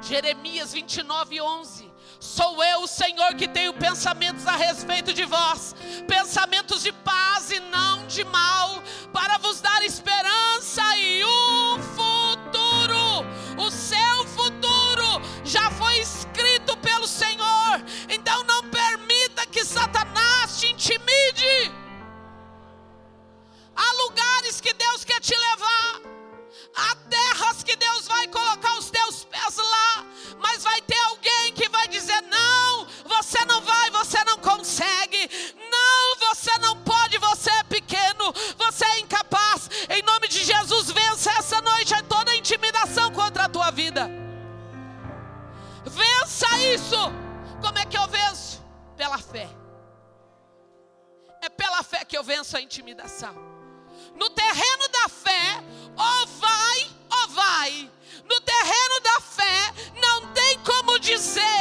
[0.02, 1.90] Jeremias 29, 11.
[2.20, 5.76] Sou eu, o Senhor, que tenho pensamentos a respeito de vós,
[6.08, 8.82] pensamentos de paz e não de mal,
[9.14, 13.26] para vos dar esperança e um futuro.
[13.58, 21.72] O seu futuro já foi escrito pelo Senhor, então não permita que Satanás te intimide.
[23.76, 26.02] Há lugares que Deus quer te levar.
[26.76, 26.96] Há
[46.90, 47.12] venço.
[47.62, 48.64] Como é que eu venço?
[48.98, 49.48] Pela fé.
[51.42, 53.34] É pela fé que eu venço a intimidação.
[54.16, 55.64] No terreno da fé,
[55.96, 57.92] ou vai ou vai.
[58.26, 61.59] No terreno da fé, não tem como dizer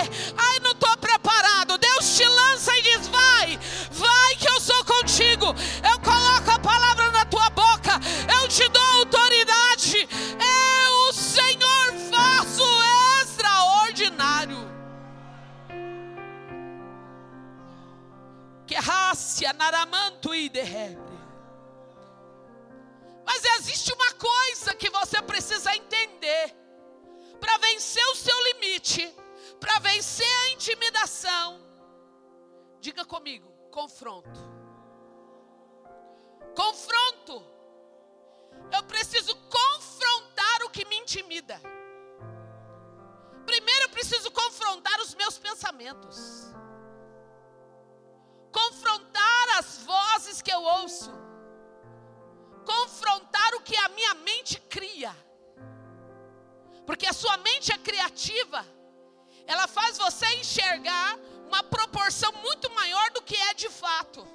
[18.89, 21.18] Que racia naramanto e derrebre.
[23.22, 26.57] Mas existe uma coisa que você precisa entender.
[27.39, 29.14] Para vencer o seu limite,
[29.61, 31.61] para vencer a intimidação,
[32.80, 34.41] diga comigo: confronto.
[36.57, 37.45] Confronto.
[38.72, 41.61] Eu preciso confrontar o que me intimida.
[43.45, 46.47] Primeiro eu preciso confrontar os meus pensamentos.
[48.61, 51.19] Confrontar as vozes que eu ouço
[52.69, 55.13] confrontar o que a minha mente cria.
[56.87, 58.61] Porque a sua mente é criativa,
[59.47, 64.27] ela faz você enxergar uma proporção muito maior do que é de fato.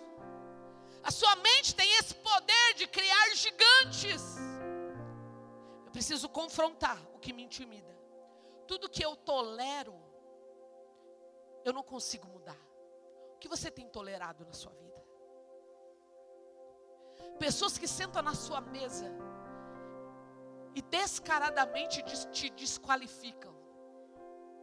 [1.03, 4.21] A sua mente tem esse poder de criar gigantes.
[5.85, 7.93] Eu preciso confrontar o que me intimida.
[8.67, 9.95] Tudo que eu tolero,
[11.65, 12.61] eu não consigo mudar.
[13.43, 15.03] Que você tem tolerado na sua vida?
[17.37, 19.11] Pessoas que sentam na sua mesa
[20.73, 23.53] e descaradamente te desqualificam.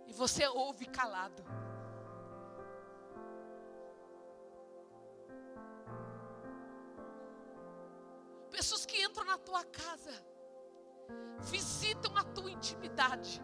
[0.06, 1.44] E você ouve calado.
[8.50, 10.24] Pessoas que entram na tua casa,
[11.40, 13.42] visitam a tua intimidade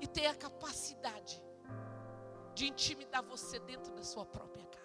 [0.00, 1.40] e têm a capacidade
[2.54, 4.80] de intimidar você dentro da sua própria casa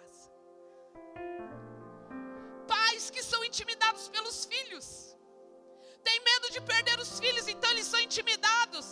[2.96, 5.16] pais que são intimidados pelos filhos.
[6.02, 8.86] Tem medo de perder os filhos, então eles são intimidados.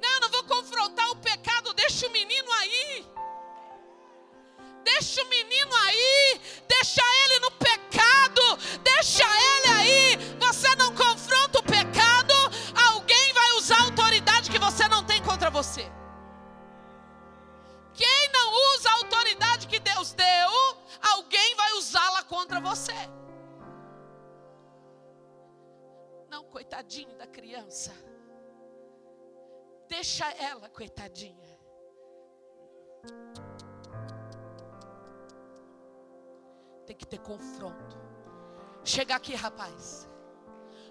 [0.00, 3.06] Não, não vou confrontar o pecado, deixa o menino aí.
[4.82, 8.21] Deixa o menino aí, deixa ele no pecado,
[30.02, 31.56] Deixa ela, coitadinha.
[36.84, 37.96] Tem que ter confronto.
[38.82, 40.10] Chega aqui, rapaz.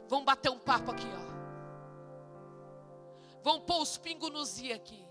[0.07, 1.31] Vamos bater um papo aqui, ó.
[3.43, 5.05] Vamos pôr os pingos nos i aqui.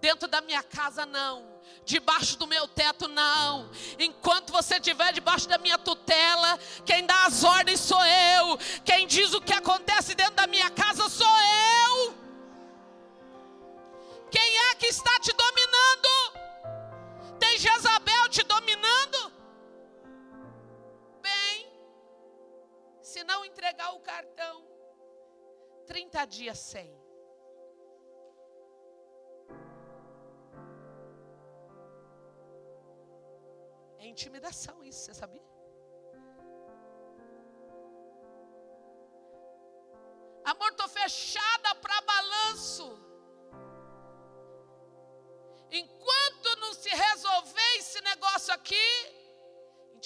[0.00, 1.60] Dentro da minha casa, não.
[1.84, 3.70] Debaixo do meu teto, não.
[3.98, 8.56] Enquanto você estiver debaixo da minha tutela, quem dá as ordens sou eu.
[8.86, 12.17] Quem diz o que acontece dentro da minha casa sou eu.
[14.78, 16.10] É que está te dominando?
[17.40, 19.32] Tem Jezabel te dominando?
[21.20, 21.66] Bem,
[23.02, 24.64] se não entregar o cartão,
[25.84, 26.96] 30 dias sem.
[34.00, 35.42] intimidação isso, você sabia?
[40.44, 41.37] Amor, estou fechada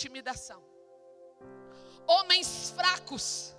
[0.02, 0.62] intimidação.
[2.06, 3.54] Homens fracos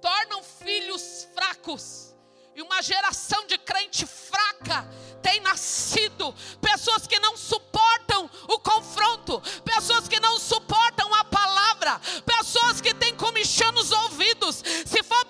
[0.00, 2.14] tornam filhos fracos.
[2.54, 4.88] E uma geração de crente fraca
[5.22, 6.34] tem nascido.
[6.60, 9.40] Pessoas que não suportam o confronto.
[9.62, 12.00] Pessoas que não suportam a palavra.
[12.26, 14.56] Pessoas que têm comichão nos ouvidos.
[14.86, 15.24] Se for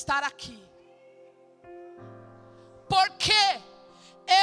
[0.00, 0.58] estar aqui.
[2.88, 3.60] Porque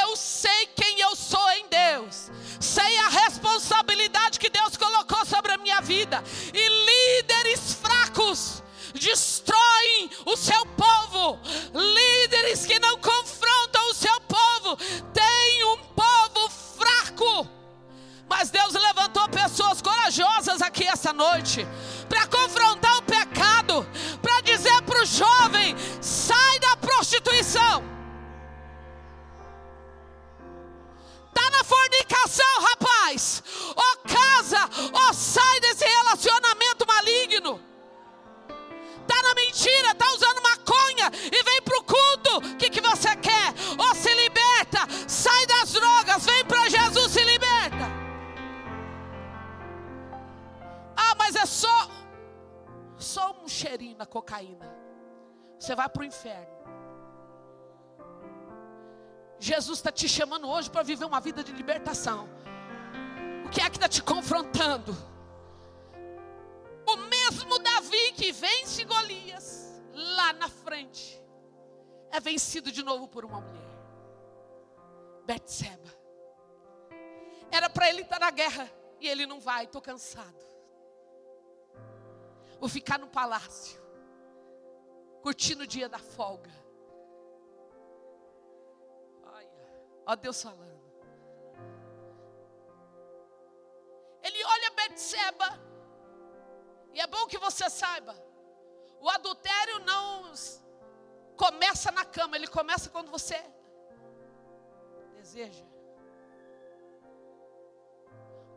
[0.04, 5.58] eu sei quem eu sou em Deus, sei a responsabilidade que Deus colocou sobre a
[5.58, 11.40] minha vida, e líderes fracos destroem o seu povo,
[11.74, 14.78] líderes que não confrontam o seu povo,
[15.14, 17.50] têm um povo fraco.
[18.30, 21.66] Mas Deus levantou pessoas corajosas aqui essa noite
[22.10, 22.87] para confrontar
[32.08, 33.44] fornicação, rapaz.
[33.76, 34.60] Ou casa,
[34.94, 37.62] ou sai desse relacionamento maligno.
[39.02, 42.38] Está na mentira, está usando maconha e vem para o culto.
[42.38, 43.54] O que, que você quer?
[43.78, 47.98] Ou se liberta, sai das drogas, vem para Jesus, se liberta.
[50.96, 51.90] Ah, mas é só
[52.98, 54.76] só um cheirinho na cocaína.
[55.60, 56.57] Você vai para o inferno.
[59.40, 62.28] Jesus está te chamando hoje para viver uma vida de libertação.
[63.46, 64.96] O que é que está te confrontando?
[66.86, 71.22] O mesmo Davi que vence Golias lá na frente
[72.12, 73.68] é vencido de novo por uma mulher.
[75.26, 75.94] Betseba.
[77.52, 80.46] Era para ele estar na guerra e ele não vai, estou cansado.
[82.60, 83.80] Vou ficar no palácio,
[85.22, 86.52] curtindo o dia da folga.
[90.08, 90.78] Ó Deus falando.
[94.24, 95.50] Ele olha Betseba,
[96.94, 98.16] e é bom que você saiba,
[99.00, 100.32] o adultério não
[101.36, 103.38] começa na cama, ele começa quando você
[105.16, 105.66] deseja.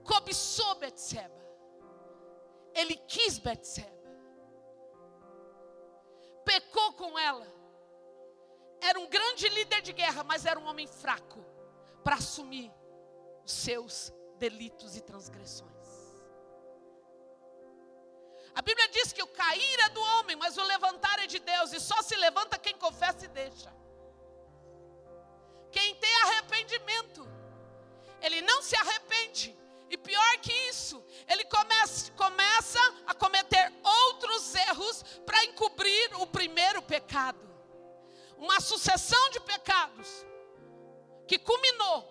[0.05, 1.41] Cobiçou Betseba.
[2.75, 4.01] Ele quis Betseba.
[6.45, 7.47] Pecou com ela.
[8.81, 11.45] Era um grande líder de guerra, mas era um homem fraco
[12.03, 12.73] para assumir
[13.45, 15.71] os seus delitos e transgressões.
[18.55, 21.73] A Bíblia diz que o cair é do homem, mas o levantar é de Deus,
[21.73, 23.73] e só se levanta quem confessa e deixa.
[25.71, 27.27] Quem tem arrependimento,
[28.21, 29.57] ele não se arrepende,
[29.89, 36.83] e pior que isso, ele começa, começa a cometer outros erros para encobrir o primeiro
[36.83, 37.50] pecado.
[38.41, 40.09] Uma sucessão de pecados
[41.29, 42.09] que culminou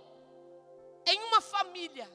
[1.05, 2.07] em uma família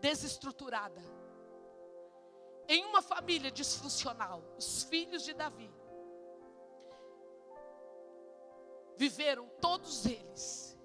[0.00, 1.02] desestruturada,
[2.68, 4.40] em uma família disfuncional.
[4.56, 5.68] Os filhos de Davi
[8.96, 10.78] viveram todos eles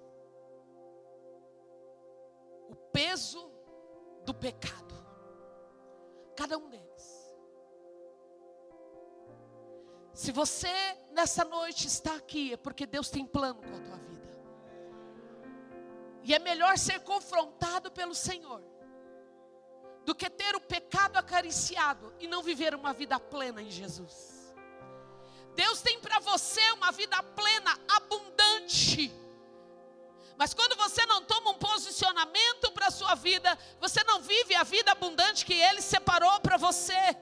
[2.68, 3.48] o peso
[4.24, 4.94] do pecado.
[6.36, 7.13] Cada um deles.
[10.14, 10.72] Se você
[11.10, 14.14] nessa noite está aqui, é porque Deus tem plano com a tua vida.
[16.22, 18.62] E é melhor ser confrontado pelo Senhor
[20.04, 24.54] do que ter o pecado acariciado e não viver uma vida plena em Jesus.
[25.56, 29.12] Deus tem para você uma vida plena, abundante.
[30.36, 34.62] Mas quando você não toma um posicionamento para a sua vida, você não vive a
[34.62, 37.16] vida abundante que Ele separou para você.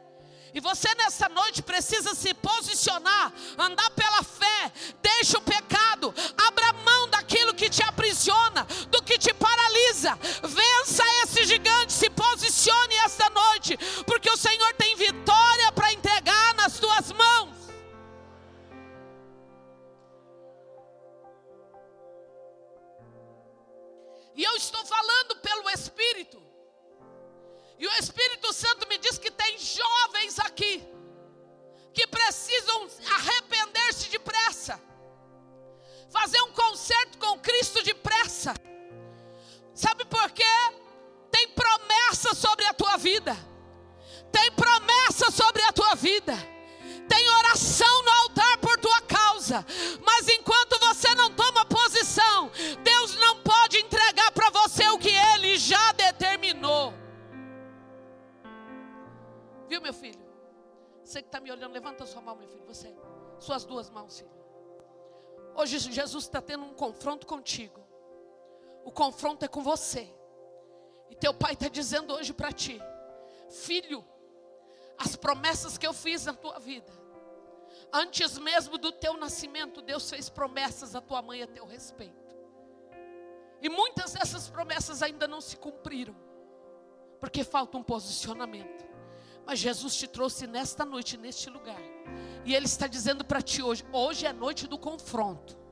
[0.55, 7.09] E você nessa noite precisa se posicionar, andar pela fé, deixa o pecado, abra mão
[7.09, 13.79] daquilo que te aprisiona, do que te paralisa, vença esse gigante, se posicione esta noite,
[14.05, 17.63] porque o Senhor tem vitória para entregar nas tuas mãos.
[24.35, 26.42] E eu estou falando pelo Espírito.
[27.83, 30.89] E o Espírito Santo me diz que tem jovens aqui
[31.93, 34.81] que precisam arrepender-se depressa,
[36.09, 38.55] fazer um concerto com Cristo depressa.
[39.75, 40.45] Sabe por quê?
[41.29, 43.37] Tem promessa sobre a tua vida,
[44.31, 46.37] tem promessa sobre a tua vida,
[47.09, 49.67] tem oração no altar por tua causa,
[50.07, 50.79] mas enquanto
[59.83, 60.25] meu filho?
[61.05, 62.65] Você que está me olhando, levanta sua mão, meu filho.
[62.67, 62.95] Você,
[63.39, 64.43] suas duas mãos, filho.
[65.55, 67.81] Hoje Jesus está tendo um confronto contigo.
[68.85, 70.09] O confronto é com você.
[71.11, 72.81] E teu pai está dizendo hoje para ti:
[73.51, 74.05] Filho,
[74.99, 76.91] as promessas que eu fiz na tua vida,
[77.93, 82.37] antes mesmo do teu nascimento, Deus fez promessas à tua mãe a teu respeito.
[83.61, 86.17] E muitas dessas promessas ainda não se cumpriram,
[87.21, 88.92] porque falta um posicionamento.
[89.47, 91.81] Mas Jesus te trouxe nesta noite, neste lugar,
[92.45, 95.63] e Ele está dizendo para ti hoje: hoje é noite do confronto.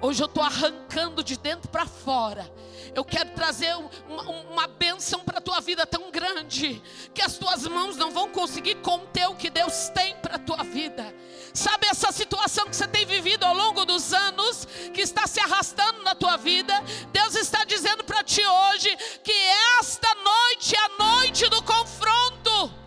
[0.00, 2.48] Hoje eu estou arrancando de dentro para fora.
[2.94, 3.74] Eu quero trazer
[4.08, 6.80] uma, uma bênção para a tua vida tão grande
[7.12, 10.62] que as tuas mãos não vão conseguir conter o que Deus tem para a tua
[10.62, 11.12] vida.
[11.52, 16.02] Sabe essa situação que você tem vivido ao longo dos anos, que está se arrastando
[16.02, 16.72] na tua vida?
[17.12, 19.32] Deus está dizendo para ti hoje que
[19.80, 22.77] esta noite é a noite do confronto.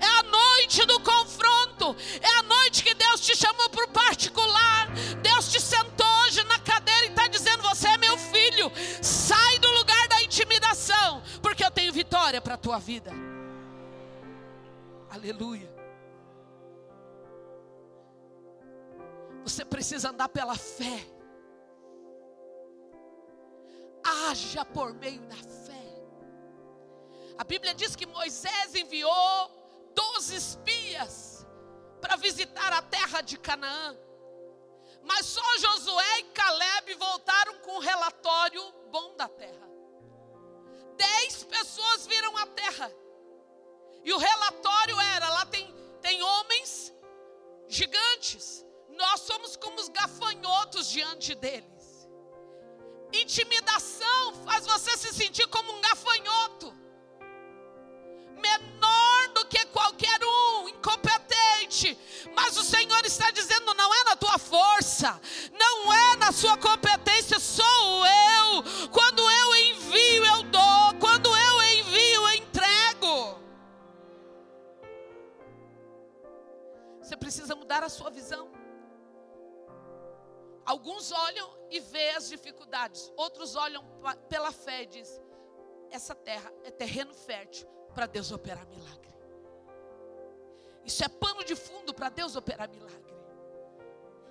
[0.00, 1.96] É a noite do confronto.
[2.20, 4.88] É a noite que Deus te chamou para o particular.
[5.22, 8.70] Deus te sentou hoje na cadeira e está dizendo: Você é meu filho.
[9.02, 13.12] Sai do lugar da intimidação, porque eu tenho vitória para a tua vida.
[15.10, 15.68] Aleluia.
[19.42, 21.06] Você precisa andar pela fé.
[24.04, 25.48] Haja por meio da fé.
[27.38, 29.57] A Bíblia diz que Moisés enviou
[29.98, 31.44] doze espias
[32.00, 33.96] para visitar a terra de Canaã.
[35.02, 39.68] Mas só Josué e Caleb voltaram com um relatório bom da terra.
[40.96, 42.92] Dez pessoas viram a terra.
[44.04, 46.94] E o relatório era: lá tem, tem homens
[47.66, 48.64] gigantes.
[48.90, 52.08] Nós somos como os gafanhotos diante deles.
[53.12, 56.77] Intimidação faz você se sentir como um gafanhoto
[58.38, 61.98] menor do que qualquer um, incompetente.
[62.34, 65.20] Mas o Senhor está dizendo: não é na tua força,
[65.52, 68.88] não é na sua competência, sou eu.
[68.90, 70.94] Quando eu envio, eu dou.
[71.00, 73.42] Quando eu envio, eu entrego.
[77.00, 78.50] Você precisa mudar a sua visão.
[80.64, 83.82] Alguns olham e vê as dificuldades, outros olham
[84.28, 85.22] pela fé e dizem:
[85.90, 89.12] essa terra é terreno fértil para Deus operar milagre.
[90.84, 93.12] Isso é pano de fundo para Deus operar milagre.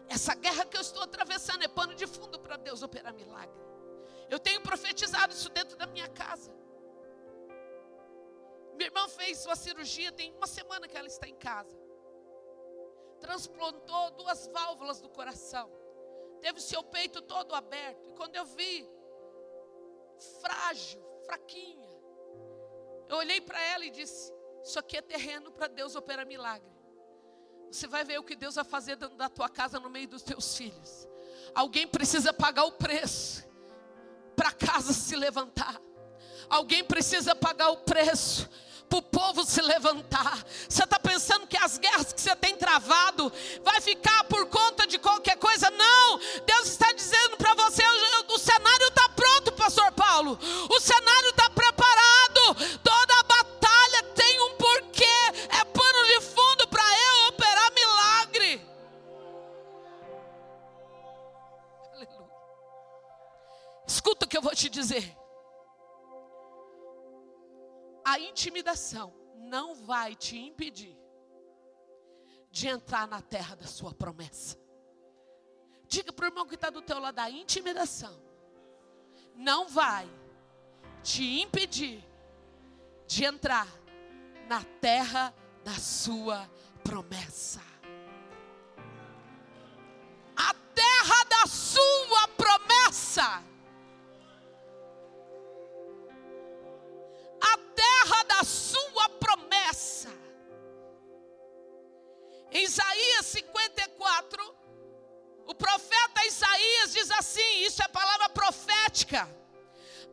[0.08, 3.60] Essa guerra que eu estou atravessando é pano de fundo para Deus operar milagre.
[4.30, 6.50] Eu tenho profetizado isso dentro da minha casa.
[8.76, 11.78] Minha irmã fez sua cirurgia, tem uma semana que ela está em casa.
[13.20, 15.70] Transplantou duas válvulas do coração.
[16.40, 18.08] Teve o seu peito todo aberto.
[18.08, 18.90] E quando eu vi,
[20.40, 21.97] frágil, fraquinha,
[23.10, 24.32] eu olhei para ela e disse:
[24.64, 26.70] Isso aqui é terreno para Deus operar milagre.
[27.72, 30.22] Você vai ver o que Deus vai fazer dentro da tua casa no meio dos
[30.22, 31.08] teus filhos.
[31.54, 33.46] Alguém precisa pagar o preço
[34.36, 35.80] para a casa se levantar.
[36.50, 38.50] Alguém precisa pagar o preço
[38.88, 40.44] para o povo se levantar.
[40.68, 43.32] Você está pensando que as guerras que você tem travado
[43.64, 45.70] vai ficar por conta de qualquer coisa?
[45.72, 46.20] Não!
[64.28, 65.18] O que eu vou te dizer
[68.04, 70.98] a intimidação não vai te impedir
[72.52, 74.58] de entrar na terra da sua promessa.
[75.88, 78.22] Diga para o irmão que está do teu lado, a intimidação
[79.36, 80.10] não vai
[81.04, 82.04] te impedir
[83.06, 83.68] de entrar
[84.48, 86.50] na terra da sua
[86.84, 87.62] promessa.
[90.36, 93.44] A terra da sua promessa
[106.98, 109.30] diz assim: Isso é palavra profética.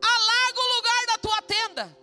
[0.01, 1.97] Alarga o lugar da tua tenda,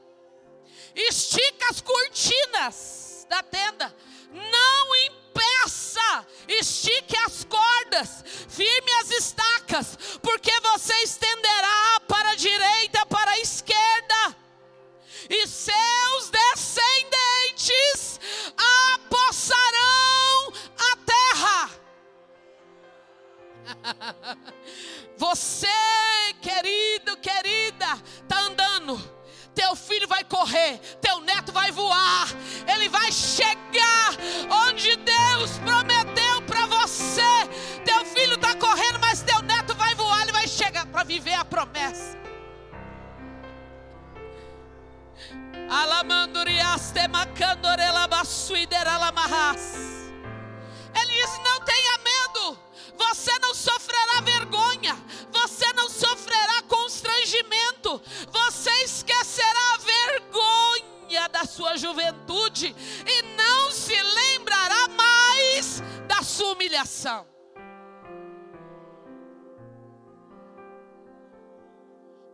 [0.94, 3.94] estica as cortinas da tenda,
[4.30, 13.32] não impeça, estique as cordas, firme as estacas, porque você estenderá para a direita, para
[13.32, 14.36] a esquerda.
[15.28, 18.18] E seus descendentes
[18.96, 21.70] apossarão a terra.
[25.22, 25.68] Você,
[26.40, 27.86] querido, querida,
[28.22, 28.98] está andando.
[29.54, 32.26] Teu filho vai correr, teu neto vai voar,
[32.66, 34.16] ele vai chegar
[34.66, 37.22] onde Deus prometeu para você.
[37.84, 41.44] Teu filho está correndo, mas teu neto vai voar, ele vai chegar para viver a
[41.44, 42.18] promessa.
[49.70, 49.91] Ele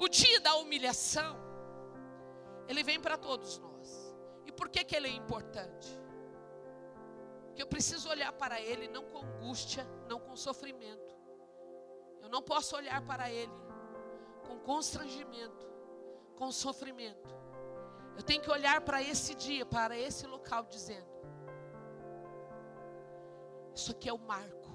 [0.08, 1.36] O dia da humilhação,
[2.66, 4.16] ele vem para todos nós.
[4.46, 6.00] E por que, que ele é importante?
[7.44, 11.14] Porque eu preciso olhar para ele não com angústia, não com sofrimento.
[12.22, 13.52] Eu não posso olhar para ele
[14.46, 15.68] com constrangimento,
[16.36, 17.36] com sofrimento.
[18.16, 21.06] Eu tenho que olhar para esse dia, para esse local, dizendo:
[23.74, 24.70] Isso aqui é o marco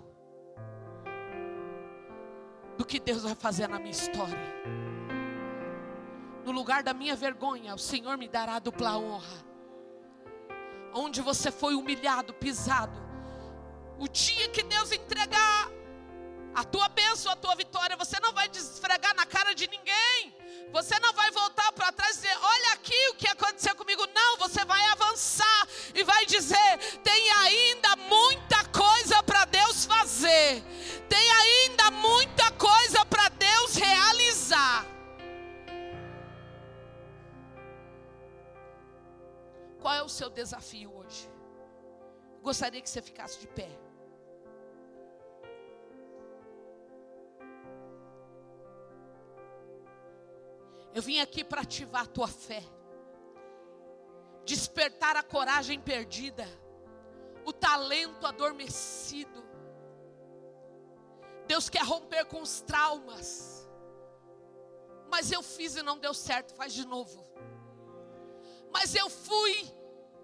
[2.78, 4.93] do que Deus vai fazer na minha história
[6.44, 9.44] no lugar da minha vergonha, o Senhor me dará dupla honra.
[10.94, 13.02] Onde você foi humilhado, pisado,
[13.98, 15.72] o dia que Deus entregar
[16.54, 20.36] a tua bênção, a tua vitória, você não vai desfregar na cara de ninguém.
[20.72, 24.08] Você não vai voltar para trás e dizer: Olha aqui o que aconteceu comigo.
[24.14, 30.64] Não, você vai avançar e vai dizer: Tem ainda muita coisa para Deus fazer.
[31.08, 31.63] Tem ainda
[39.84, 41.30] Qual é o seu desafio hoje?
[42.42, 43.70] Gostaria que você ficasse de pé.
[50.96, 52.64] Eu vim aqui para ativar a tua fé,
[54.46, 56.48] despertar a coragem perdida,
[57.44, 59.44] o talento adormecido.
[61.46, 63.68] Deus quer romper com os traumas,
[65.12, 67.34] mas eu fiz e não deu certo, faz de novo
[68.74, 69.72] mas eu fui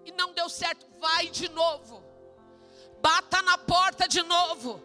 [0.04, 0.86] e não deu certo.
[0.98, 2.02] Vai de novo.
[3.00, 4.82] Bata na porta de novo.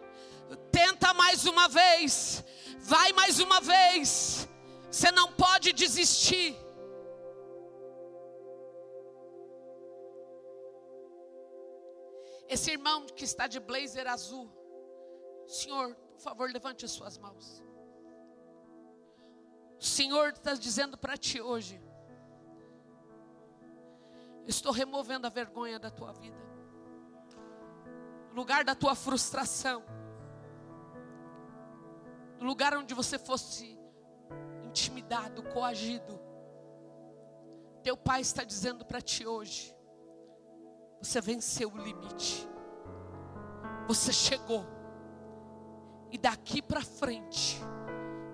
[0.70, 2.44] Tenta mais uma vez.
[2.78, 4.48] Vai mais uma vez.
[4.90, 6.56] Você não pode desistir.
[12.48, 14.48] Esse irmão que está de blazer azul,
[15.48, 17.62] Senhor, por favor, levante as suas mãos.
[19.80, 21.80] O Senhor está dizendo para ti hoje:
[24.46, 26.38] Estou removendo a vergonha da tua vida.
[28.32, 29.82] Lugar da tua frustração.
[32.40, 33.78] Lugar onde você fosse
[34.62, 36.20] intimidado, coagido.
[37.82, 39.74] Teu pai está dizendo para ti hoje:
[41.00, 42.48] você venceu o limite.
[43.88, 44.64] Você chegou.
[46.10, 47.60] E daqui para frente,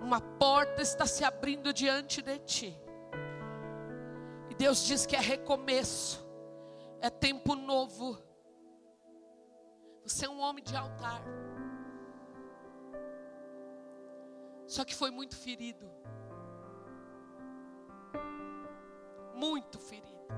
[0.01, 2.81] uma porta está se abrindo diante de ti.
[4.63, 6.25] Deus diz que é recomeço,
[7.01, 8.17] é tempo novo.
[10.05, 11.21] Você é um homem de altar.
[14.69, 15.91] Só que foi muito ferido.
[19.35, 20.29] Muito ferido.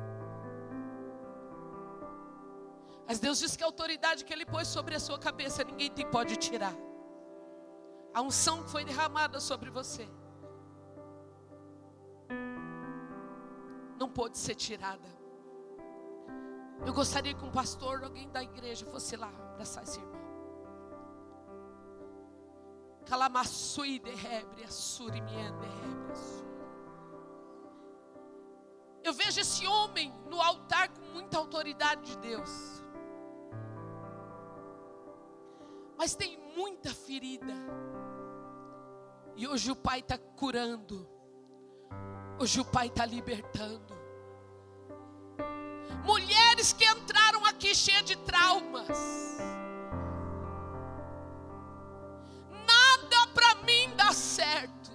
[3.07, 6.11] Mas Deus diz que a autoridade que Ele pôs sobre a sua cabeça, ninguém tem
[6.11, 6.75] pode tirar.
[8.15, 10.09] A unção que foi derramada sobre você.
[13.99, 15.09] Não pôde ser tirada.
[16.85, 20.23] Eu gostaria que um pastor, alguém da igreja, fosse lá abraçar esse irmão.
[23.07, 26.45] Calamassui de rebre, assurimien de.
[29.03, 32.83] Eu vejo esse homem no altar com muita autoridade de Deus.
[35.97, 37.53] Mas tem muita ferida.
[39.37, 41.14] E hoje o Pai está curando.
[42.39, 43.95] Hoje o Pai está libertando.
[46.05, 48.89] Mulheres que entraram aqui cheias de traumas.
[52.67, 54.91] Nada para mim dá certo.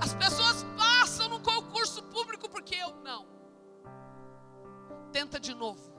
[0.00, 3.26] As pessoas passam no concurso público porque eu não.
[5.12, 5.94] Tenta de novo.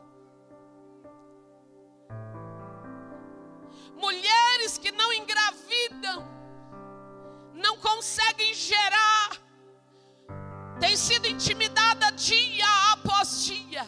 [3.95, 6.35] Mulheres que não engravidam
[7.55, 9.37] não conseguem gerar,
[10.79, 13.87] tem sido intimidada dia após dia.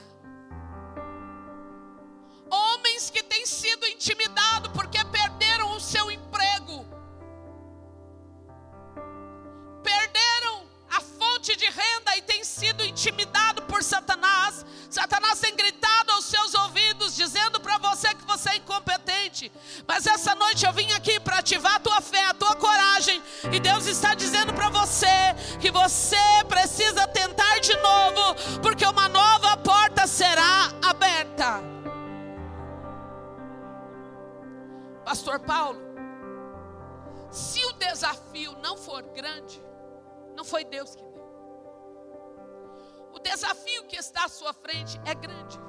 [2.50, 6.87] Homens que têm sido intimidados porque perderam o seu emprego,
[11.38, 14.66] fonte de renda e têm sido intimidados por Satanás.
[14.90, 19.52] Satanás tem gritado aos seus ouvidos, dizendo para você que você é incompetente.
[19.88, 23.22] Mas essa noite eu vim aqui para ativar a tua fé, a tua coragem.
[23.52, 25.06] E Deus está dizendo para você
[25.60, 26.18] que você
[26.50, 31.62] precisa tentar de novo, porque uma nova porta será aberta.
[35.06, 35.80] Pastor Paulo,
[37.30, 39.64] se o desafio não for grande,
[40.36, 41.17] não foi Deus que deu.
[43.18, 45.60] O desafio que está à sua frente é grande.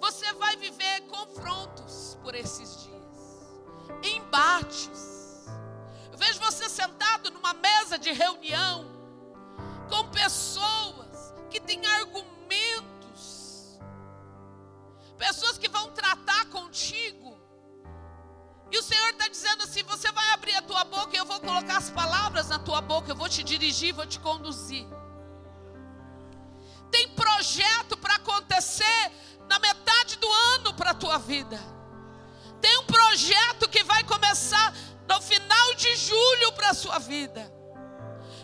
[0.00, 3.18] Você vai viver confrontos por esses dias,
[4.02, 5.44] embates.
[6.10, 8.86] Eu vejo você sentado numa mesa de reunião
[9.90, 13.78] com pessoas que têm argumentos,
[15.18, 17.38] pessoas que vão tratar contigo.
[18.70, 21.76] E o Senhor está dizendo assim: você vai abrir a tua boca, eu vou colocar
[21.76, 24.88] as palavras na tua boca, eu vou te dirigir, vou te conduzir.
[26.90, 29.12] Tem projeto para acontecer
[29.48, 31.58] na metade do ano para a tua vida.
[32.60, 34.74] Tem um projeto que vai começar
[35.08, 37.52] no final de julho para a sua vida.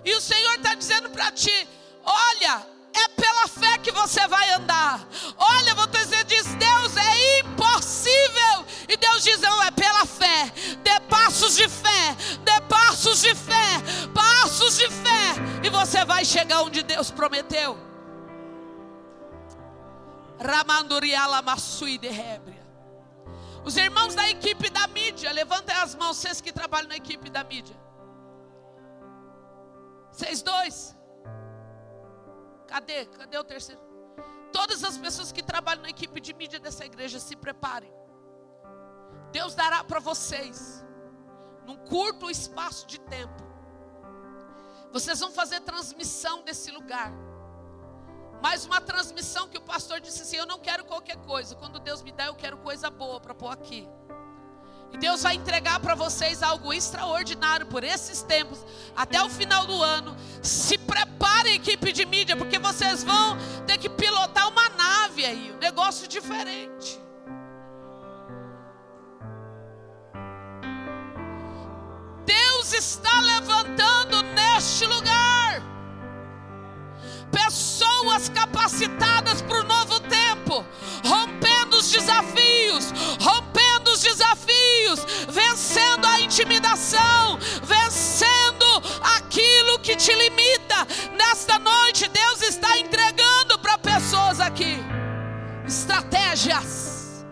[0.05, 1.69] E o Senhor está dizendo para ti:
[2.05, 5.07] olha, é pela fé que você vai andar.
[5.37, 8.65] Olha, você diz, Deus é impossível.
[8.89, 10.53] E Deus diz, não, é pela fé.
[10.83, 13.83] Dê passos de fé, dê passos de fé,
[14.15, 15.35] passos de fé.
[15.63, 17.79] E você vai chegar onde Deus prometeu.
[20.39, 22.64] Ramanduriala Massui de Rébria.
[23.64, 27.43] Os irmãos da equipe da mídia, levantem as mãos, vocês que trabalham na equipe da
[27.43, 27.76] mídia.
[30.12, 30.97] Vocês dois.
[32.68, 33.07] Cadê?
[33.07, 33.80] Cadê o terceiro?
[34.53, 37.93] Todas as pessoas que trabalham na equipe de mídia dessa igreja se preparem.
[39.32, 40.84] Deus dará para vocês,
[41.66, 43.45] num curto espaço de tempo,
[44.93, 47.12] vocês vão fazer transmissão desse lugar.
[48.43, 51.55] Mais uma transmissão que o pastor disse assim: Eu não quero qualquer coisa.
[51.55, 53.89] Quando Deus me dá, eu quero coisa boa para pôr aqui.
[54.93, 58.64] E Deus vai entregar para vocês algo extraordinário por esses tempos,
[58.95, 60.16] até o final do ano.
[60.43, 65.59] Se preparem, equipe de mídia, porque vocês vão ter que pilotar uma nave aí, um
[65.59, 67.01] negócio diferente.
[72.24, 75.76] Deus está levantando neste lugar
[77.31, 80.64] pessoas capacitadas para o novo tempo,
[81.05, 88.66] rompendo os desafios, rompendo os desafios, vencendo a intimidação, vencendo
[89.16, 90.87] aquilo que te limita.
[91.16, 94.77] Nesta noite, Deus está entregando para pessoas aqui
[95.66, 97.27] estratégias,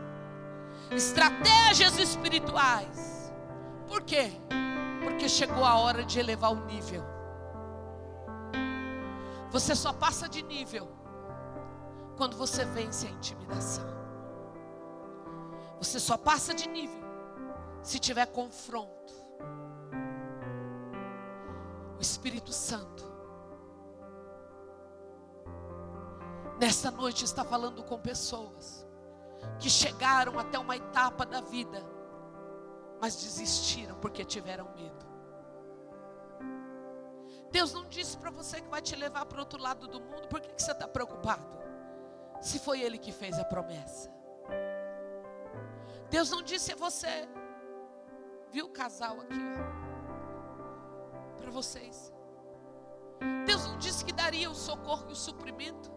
[0.90, 3.32] estratégias espirituais.
[3.86, 4.32] Por quê?
[5.02, 7.13] Porque chegou a hora de elevar o nível.
[9.54, 10.88] Você só passa de nível
[12.16, 13.86] quando você vence a intimidação.
[15.78, 17.04] Você só passa de nível
[17.80, 19.14] se tiver confronto.
[21.96, 23.04] O Espírito Santo,
[26.58, 28.84] nesta noite, está falando com pessoas
[29.60, 31.80] que chegaram até uma etapa da vida,
[33.00, 35.03] mas desistiram porque tiveram medo.
[37.54, 40.26] Deus não disse para você que vai te levar para o outro lado do mundo,
[40.26, 41.56] por que, que você está preocupado?
[42.42, 44.12] Se foi Ele que fez a promessa.
[46.10, 47.28] Deus não disse a você,
[48.50, 49.38] viu o casal aqui,
[51.36, 52.12] para vocês.
[53.46, 55.92] Deus não disse que daria o socorro e o suprimento.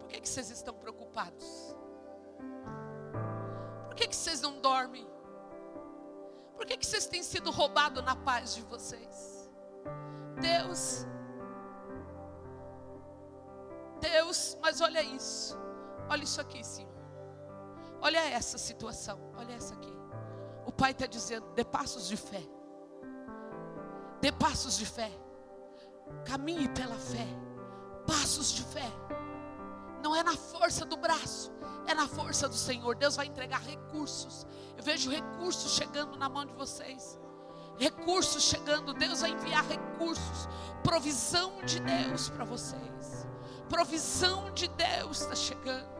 [0.00, 1.46] Por que, que vocês estão preocupados?
[3.86, 5.06] Por que, que vocês não dormem?
[6.56, 9.31] Por que, que vocês têm sido roubados na paz de vocês?
[10.42, 11.06] Deus,
[14.00, 15.56] Deus, mas olha isso,
[16.10, 16.90] olha isso aqui, Senhor.
[18.00, 19.96] Olha essa situação, olha essa aqui.
[20.66, 22.42] O Pai está dizendo: dê passos de fé,
[24.20, 25.12] dê passos de fé,
[26.24, 27.26] caminhe pela fé,
[28.04, 28.90] passos de fé.
[30.02, 31.52] Não é na força do braço,
[31.86, 32.96] é na força do Senhor.
[32.96, 34.44] Deus vai entregar recursos.
[34.76, 37.21] Eu vejo recursos chegando na mão de vocês
[37.82, 40.48] recursos chegando, Deus vai enviar recursos,
[40.84, 43.26] provisão de Deus para vocês.
[43.68, 45.90] Provisão de Deus está chegando.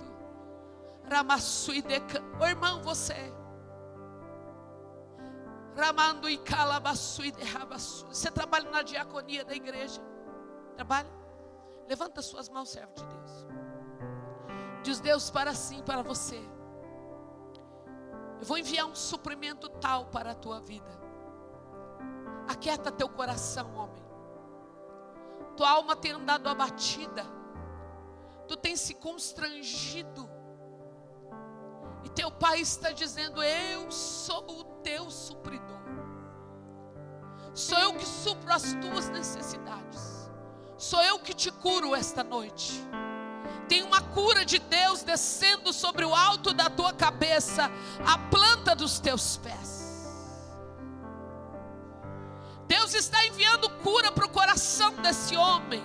[1.10, 3.32] Ramassuideca, o irmão, você.
[5.76, 6.40] Ramando e
[8.08, 10.00] Você trabalha na diaconia da igreja?
[10.76, 11.10] Trabalha?
[11.88, 13.46] Levanta suas mãos, servo de Deus.
[14.84, 16.38] Diz Deus para sim, para você.
[18.40, 21.01] Eu vou enviar um suprimento tal para a tua vida.
[22.48, 24.02] Aquieta teu coração, homem.
[25.56, 27.24] Tua alma tem andado abatida.
[28.48, 30.28] Tu tem se constrangido.
[32.04, 35.80] E teu pai está dizendo: Eu sou o teu supridor.
[37.54, 40.30] Sou eu que supro as tuas necessidades.
[40.76, 42.82] Sou eu que te curo esta noite.
[43.68, 47.70] Tem uma cura de Deus descendo sobre o alto da tua cabeça,
[48.06, 49.71] a planta dos teus pés.
[52.82, 55.80] Deus está enviando cura para o coração desse homem.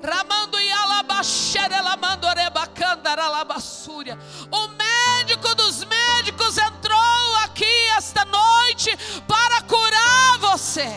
[0.00, 2.22] Ramando e alabaxere, lamando
[3.60, 4.16] Súria.
[4.50, 8.96] O médico dos médicos entrou aqui esta noite
[9.26, 10.88] para curar você.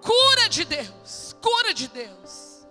[0.00, 2.66] Cura de Deus, cura de Deus.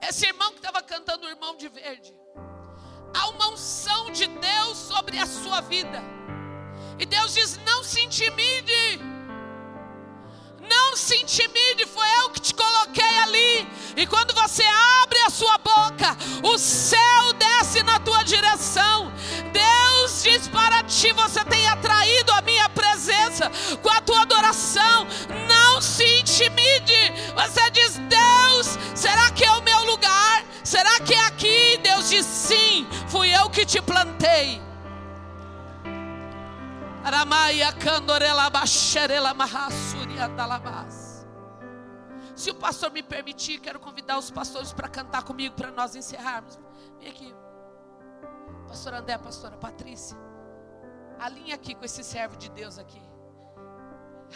[0.00, 2.14] Esse irmão que estava cantando, o irmão de verde.
[3.18, 6.04] Há uma unção de Deus sobre a sua vida.
[6.98, 9.00] E Deus diz: não se intimide.
[10.68, 13.68] Não se intimide, foi eu que te coloquei ali.
[13.96, 14.64] E quando você
[15.02, 19.12] abre a sua boca, o céu desce na tua direção.
[19.52, 23.50] Deus diz para ti: você tem atraído a minha presença
[23.82, 24.85] com a tua adoração.
[33.66, 34.60] Te plantei.
[42.34, 46.58] Se o pastor me permitir, quero convidar os pastores para cantar comigo para nós encerrarmos.
[46.98, 47.34] Vem aqui.
[48.68, 50.16] Pastor André, pastora Patrícia.
[51.18, 53.00] Alinha aqui com esse servo de Deus aqui.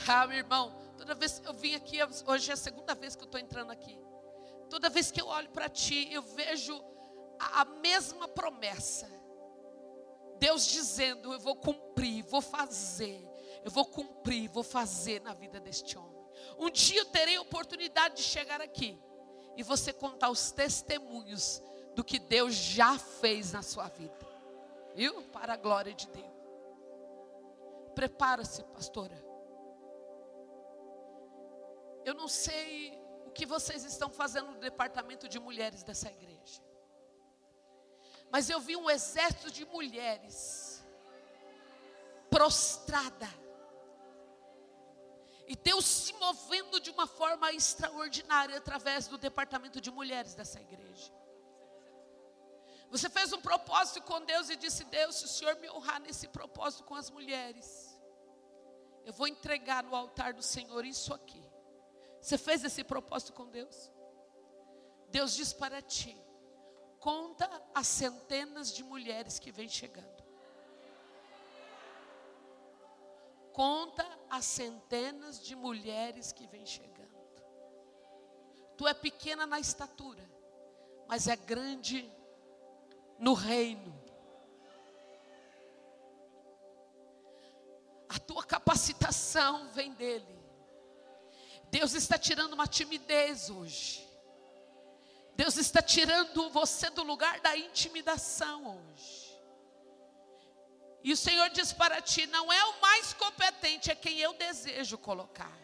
[0.08, 3.22] Ah, meu irmão, toda vez que eu vim aqui, hoje é a segunda vez que
[3.22, 4.00] eu estou entrando aqui.
[4.68, 6.80] Toda vez que eu olho para ti, eu vejo
[7.38, 9.19] a mesma promessa.
[10.40, 13.22] Deus dizendo: Eu vou cumprir, vou fazer,
[13.62, 16.18] eu vou cumprir, vou fazer na vida deste homem.
[16.58, 18.98] Um dia eu terei a oportunidade de chegar aqui
[19.56, 21.62] e você contar os testemunhos
[21.94, 24.16] do que Deus já fez na sua vida,
[24.94, 25.22] viu?
[25.24, 26.30] Para a glória de Deus.
[27.94, 29.22] Prepara-se, pastora.
[32.04, 36.29] Eu não sei o que vocês estão fazendo no departamento de mulheres dessa igreja.
[38.30, 40.84] Mas eu vi um exército de mulheres
[42.30, 43.28] prostrada.
[45.48, 51.12] E Deus se movendo de uma forma extraordinária através do departamento de mulheres dessa igreja.
[52.88, 56.28] Você fez um propósito com Deus e disse: Deus, se o Senhor me honrar nesse
[56.28, 57.98] propósito com as mulheres,
[59.04, 61.42] eu vou entregar no altar do Senhor isso aqui.
[62.20, 63.90] Você fez esse propósito com Deus?
[65.08, 66.16] Deus diz para ti:
[67.00, 70.20] conta as centenas de mulheres que vêm chegando.
[73.54, 76.90] Conta as centenas de mulheres que vêm chegando.
[78.76, 80.22] Tu é pequena na estatura,
[81.08, 82.10] mas é grande
[83.18, 83.98] no reino.
[88.08, 90.38] A tua capacitação vem dele.
[91.70, 94.09] Deus está tirando uma timidez hoje.
[95.40, 99.40] Deus está tirando você do lugar da intimidação hoje.
[101.02, 104.98] E o Senhor diz para ti: não é o mais competente, é quem eu desejo
[104.98, 105.58] colocar.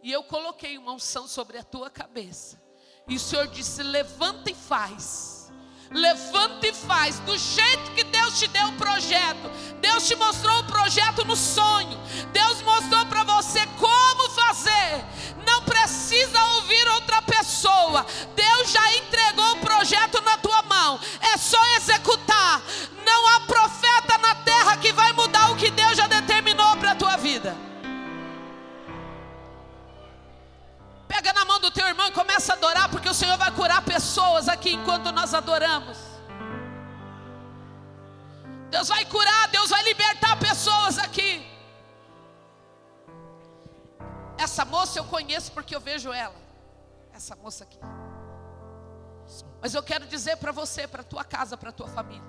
[0.00, 2.62] E eu coloquei uma unção sobre a tua cabeça.
[3.08, 5.50] E o Senhor disse: levanta e faz.
[5.90, 9.48] Levanta e faz, do jeito que Deus te deu o projeto.
[9.80, 11.98] Deus te mostrou o projeto no sonho.
[12.32, 15.04] Deus mostrou para você como fazer.
[15.46, 17.17] Não precisa ouvir outra
[18.02, 18.34] pessoa.
[18.34, 21.00] Deus já entregou o projeto na tua mão.
[21.20, 22.62] É só executar.
[23.04, 26.94] Não há profeta na terra que vai mudar o que Deus já determinou para a
[26.94, 27.56] tua vida.
[31.06, 33.82] Pega na mão do teu irmão e começa a adorar, porque o Senhor vai curar
[33.82, 35.96] pessoas aqui enquanto nós adoramos.
[38.70, 41.44] Deus vai curar, Deus vai libertar pessoas aqui.
[44.36, 46.47] Essa moça eu conheço porque eu vejo ela.
[47.18, 47.80] Essa moça aqui.
[49.60, 52.22] Mas eu quero dizer para você, para tua casa, para tua família,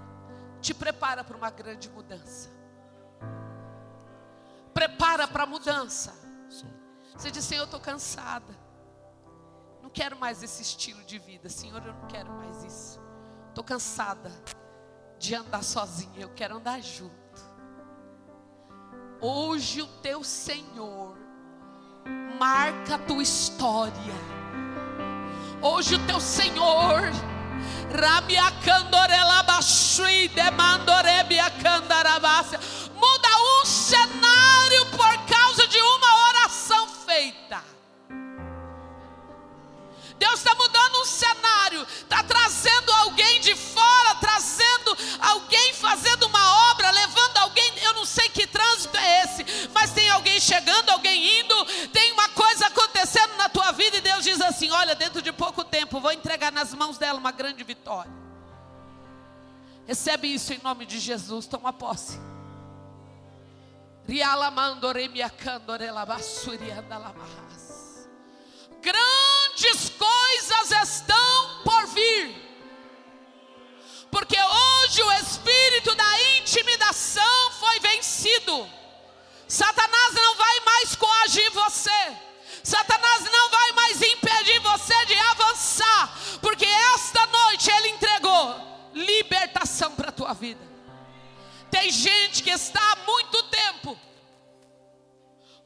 [0.59, 2.49] te prepara para uma grande mudança.
[4.73, 6.11] Prepara para a mudança.
[7.15, 8.57] Você diz, Senhor, eu estou cansada.
[9.79, 12.99] Não quero mais esse estilo de vida, Senhor, eu não quero mais isso.
[13.49, 14.31] Estou cansada
[15.19, 17.13] de andar sozinha, eu quero andar junto.
[19.21, 21.15] Hoje o teu Senhor
[22.39, 24.38] marca a tua história.
[25.61, 27.11] Hoje o teu Senhor
[32.95, 33.29] muda
[33.61, 37.61] um cenário por causa de uma oração feita.
[40.17, 46.89] Deus está mudando um cenário, está trazendo alguém de fora, trazendo alguém fazendo uma obra,
[46.91, 47.73] levando alguém.
[47.81, 52.29] Eu não sei que trânsito é esse, mas tem alguém chegando, alguém indo, tem uma
[54.19, 57.63] Deus diz assim: Olha, dentro de pouco tempo vou entregar nas mãos dela uma grande
[57.63, 58.11] vitória.
[59.87, 62.19] Recebe isso em nome de Jesus, toma posse.
[68.81, 72.49] Grande grandes coisas estão por vir.
[74.11, 78.69] Porque hoje o espírito da intimidação foi vencido.
[79.47, 82.17] Satanás não vai mais coagir você.
[82.63, 83.71] Satanás não vai
[86.59, 90.59] porque esta noite ele entregou libertação para a tua vida.
[91.71, 93.97] Tem gente que está há muito tempo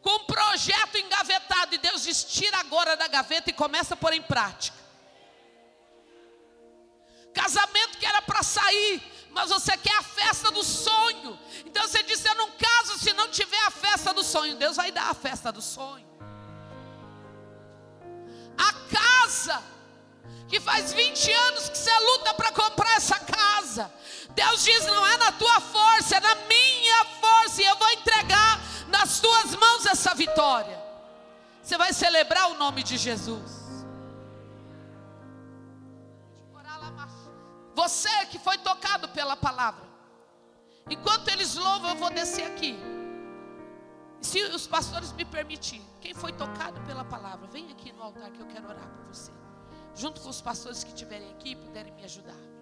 [0.03, 4.13] com um projeto engavetado e Deus diz: tira agora da gaveta e começa a pôr
[4.13, 4.77] em prática.
[7.33, 11.39] Casamento que era para sair, mas você quer a festa do sonho.
[11.65, 14.57] Então você diz: Eu não caso se não tiver a festa do sonho.
[14.57, 16.07] Deus vai dar a festa do sonho.
[18.55, 19.72] A casa,
[20.47, 23.91] que faz 20 anos que você luta para comprar essa casa.
[24.31, 28.59] Deus diz: Não é na tua força, é na minha força, e eu vou entregar
[28.87, 30.81] nas tuas mãos essa vitória.
[31.61, 33.63] Você vai celebrar o nome de Jesus.
[37.75, 39.83] Você que foi tocado pela palavra.
[40.89, 42.77] Enquanto eles louvam, eu vou descer aqui.
[44.21, 48.39] Se os pastores me permitirem, quem foi tocado pela palavra, vem aqui no altar que
[48.39, 49.31] eu quero orar por você.
[49.95, 52.53] Junto com os pastores que estiverem aqui puderem me ajudar.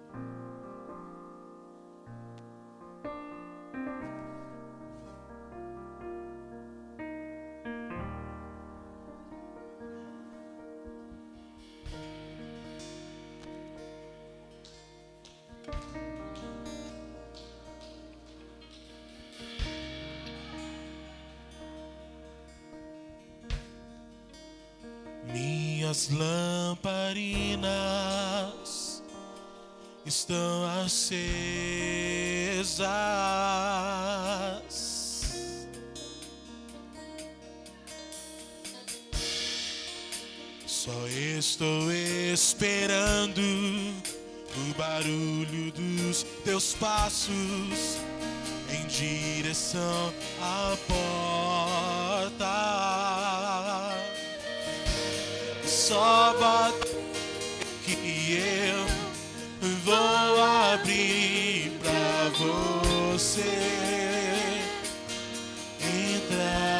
[26.09, 27.67] Minhas lamparinas
[30.05, 31.21] estão acesas.
[40.65, 47.99] Só estou esperando o barulho dos teus passos
[48.71, 52.80] em direção à porta.
[55.91, 56.95] Só bate
[57.83, 58.79] que eu
[59.83, 63.43] vou abrir pra você
[65.81, 66.71] entrar.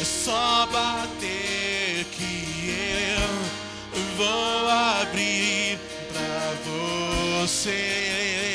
[0.00, 2.74] É só bater que
[3.16, 3.30] eu
[4.16, 5.78] vou abrir
[6.12, 6.54] pra
[7.44, 8.53] você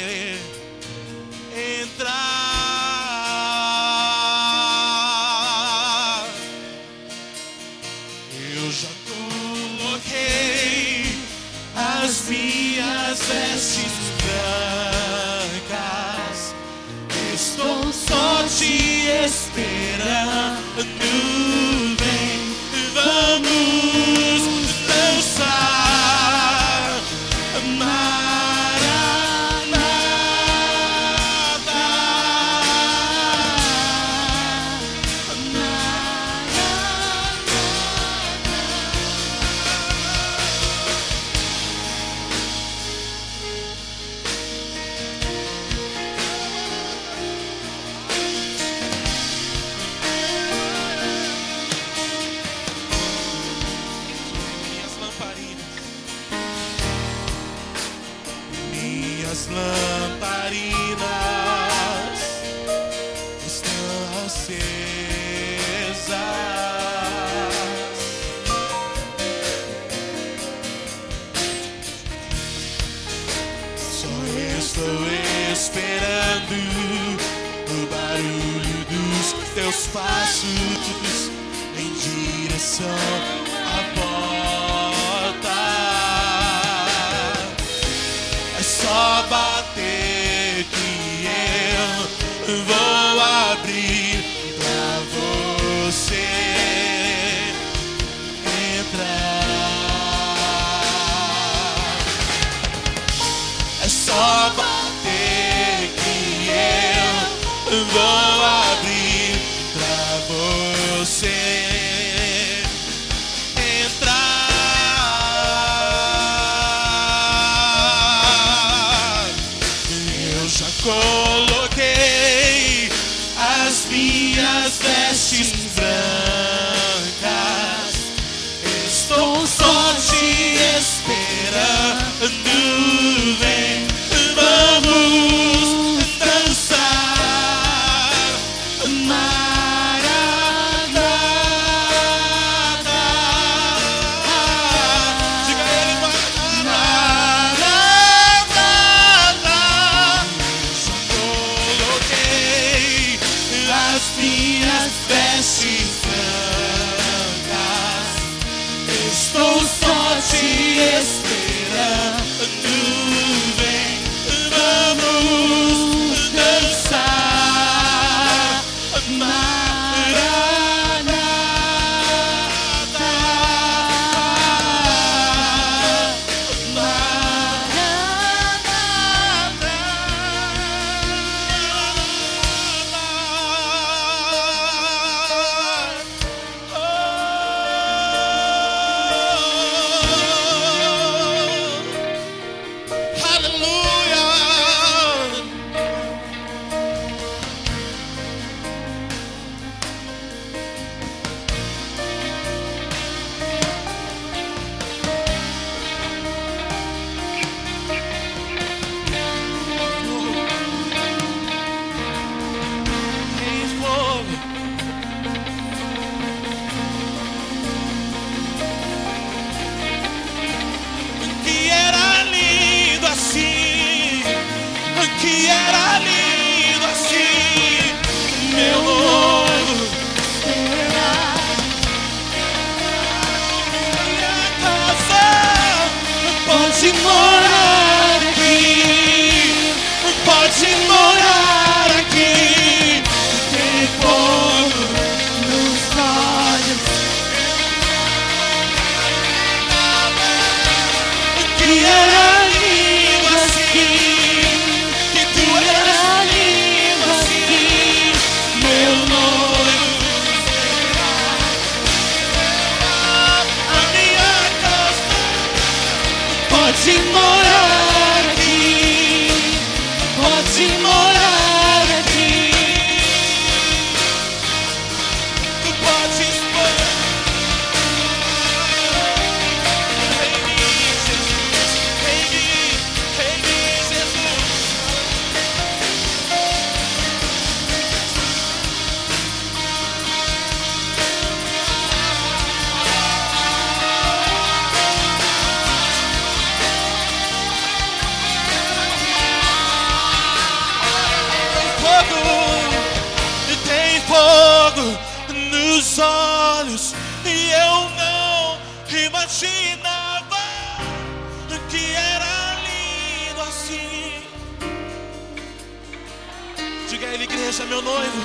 [317.50, 318.22] Deixa meu noivo,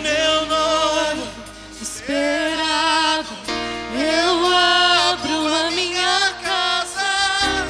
[0.00, 1.26] meu noivo
[1.82, 3.26] esperado.
[3.98, 7.66] Eu abro a minha casa.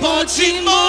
[0.00, 0.87] Pode morrer.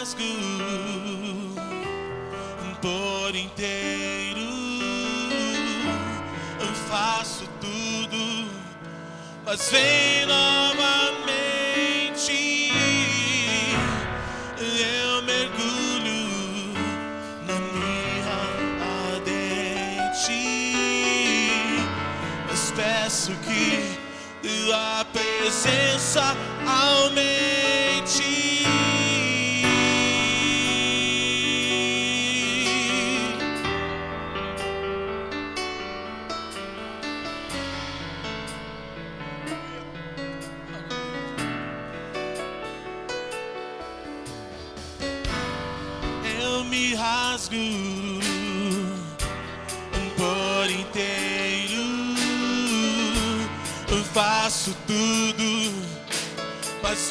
[0.00, 0.24] rasgo
[2.80, 4.40] por inteiro.
[6.58, 8.48] Eu faço tudo,
[9.44, 11.20] mas vem novamente.
[14.58, 16.72] Eu mergulho
[17.46, 18.38] na minha
[19.12, 20.40] ardente,
[22.48, 23.98] mas peço que
[24.72, 26.34] a presença
[26.66, 27.49] aumente.
[54.70, 55.72] Faço tudo,
[56.82, 57.08] mas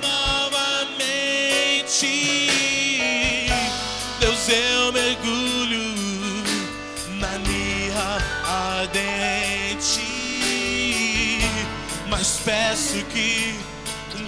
[0.00, 0.88] novamente.
[4.20, 5.94] Deus, eu mergulho
[7.20, 10.00] na minha ardente,
[12.08, 13.58] mas peço que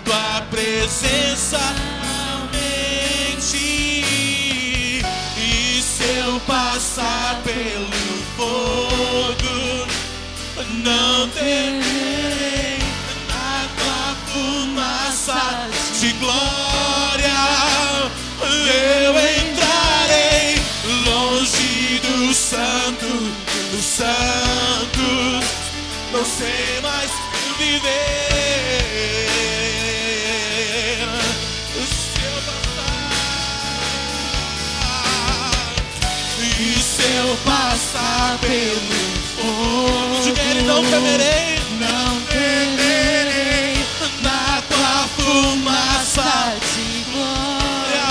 [0.05, 1.59] tua presença
[2.39, 4.05] aumente.
[5.37, 7.91] E se eu passar pelo
[8.37, 9.87] fogo,
[10.83, 12.14] não temerei
[38.47, 38.81] pelo
[39.37, 43.75] fogo, diga ele, não temerei, não temerei
[44.23, 48.05] na tua fumaça de glória.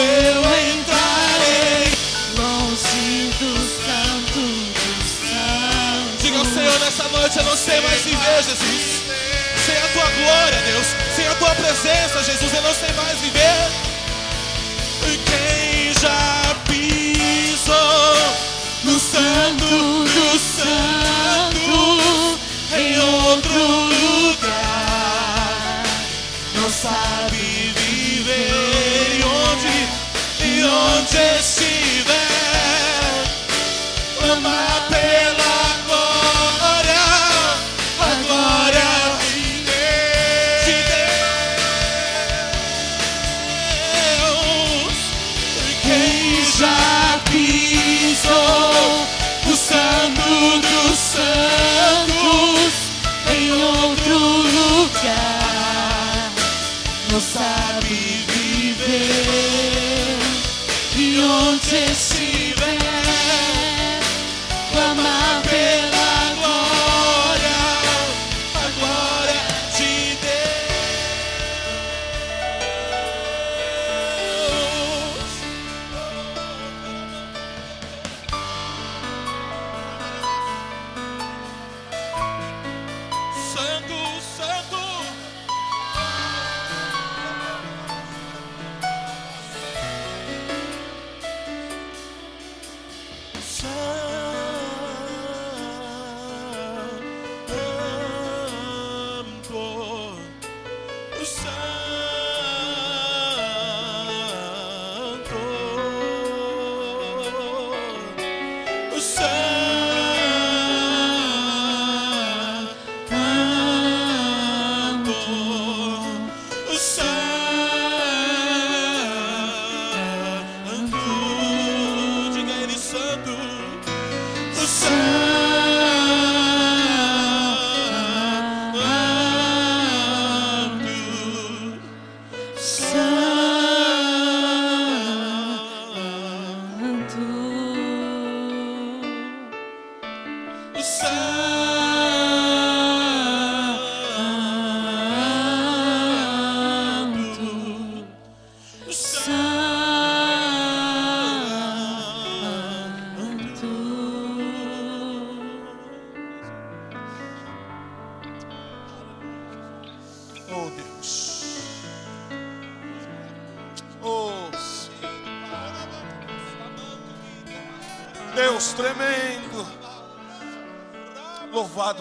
[0.00, 0.40] Eu
[0.72, 1.92] entrarei
[2.36, 3.52] longe do
[3.84, 4.40] santo
[4.74, 6.22] dos santos.
[6.22, 9.02] Diga ao Senhor nessa noite, eu não sei mais viver, Jesus.
[9.66, 10.86] Sem a tua glória, Deus.
[11.14, 13.87] Sem a tua presença, Jesus, eu não sei mais viver.
[19.18, 21.80] Santo do santo
[22.76, 23.62] em outro
[24.38, 25.82] lugar.
[26.54, 27.17] Não sabe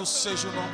[0.08, 0.67] seja o nome.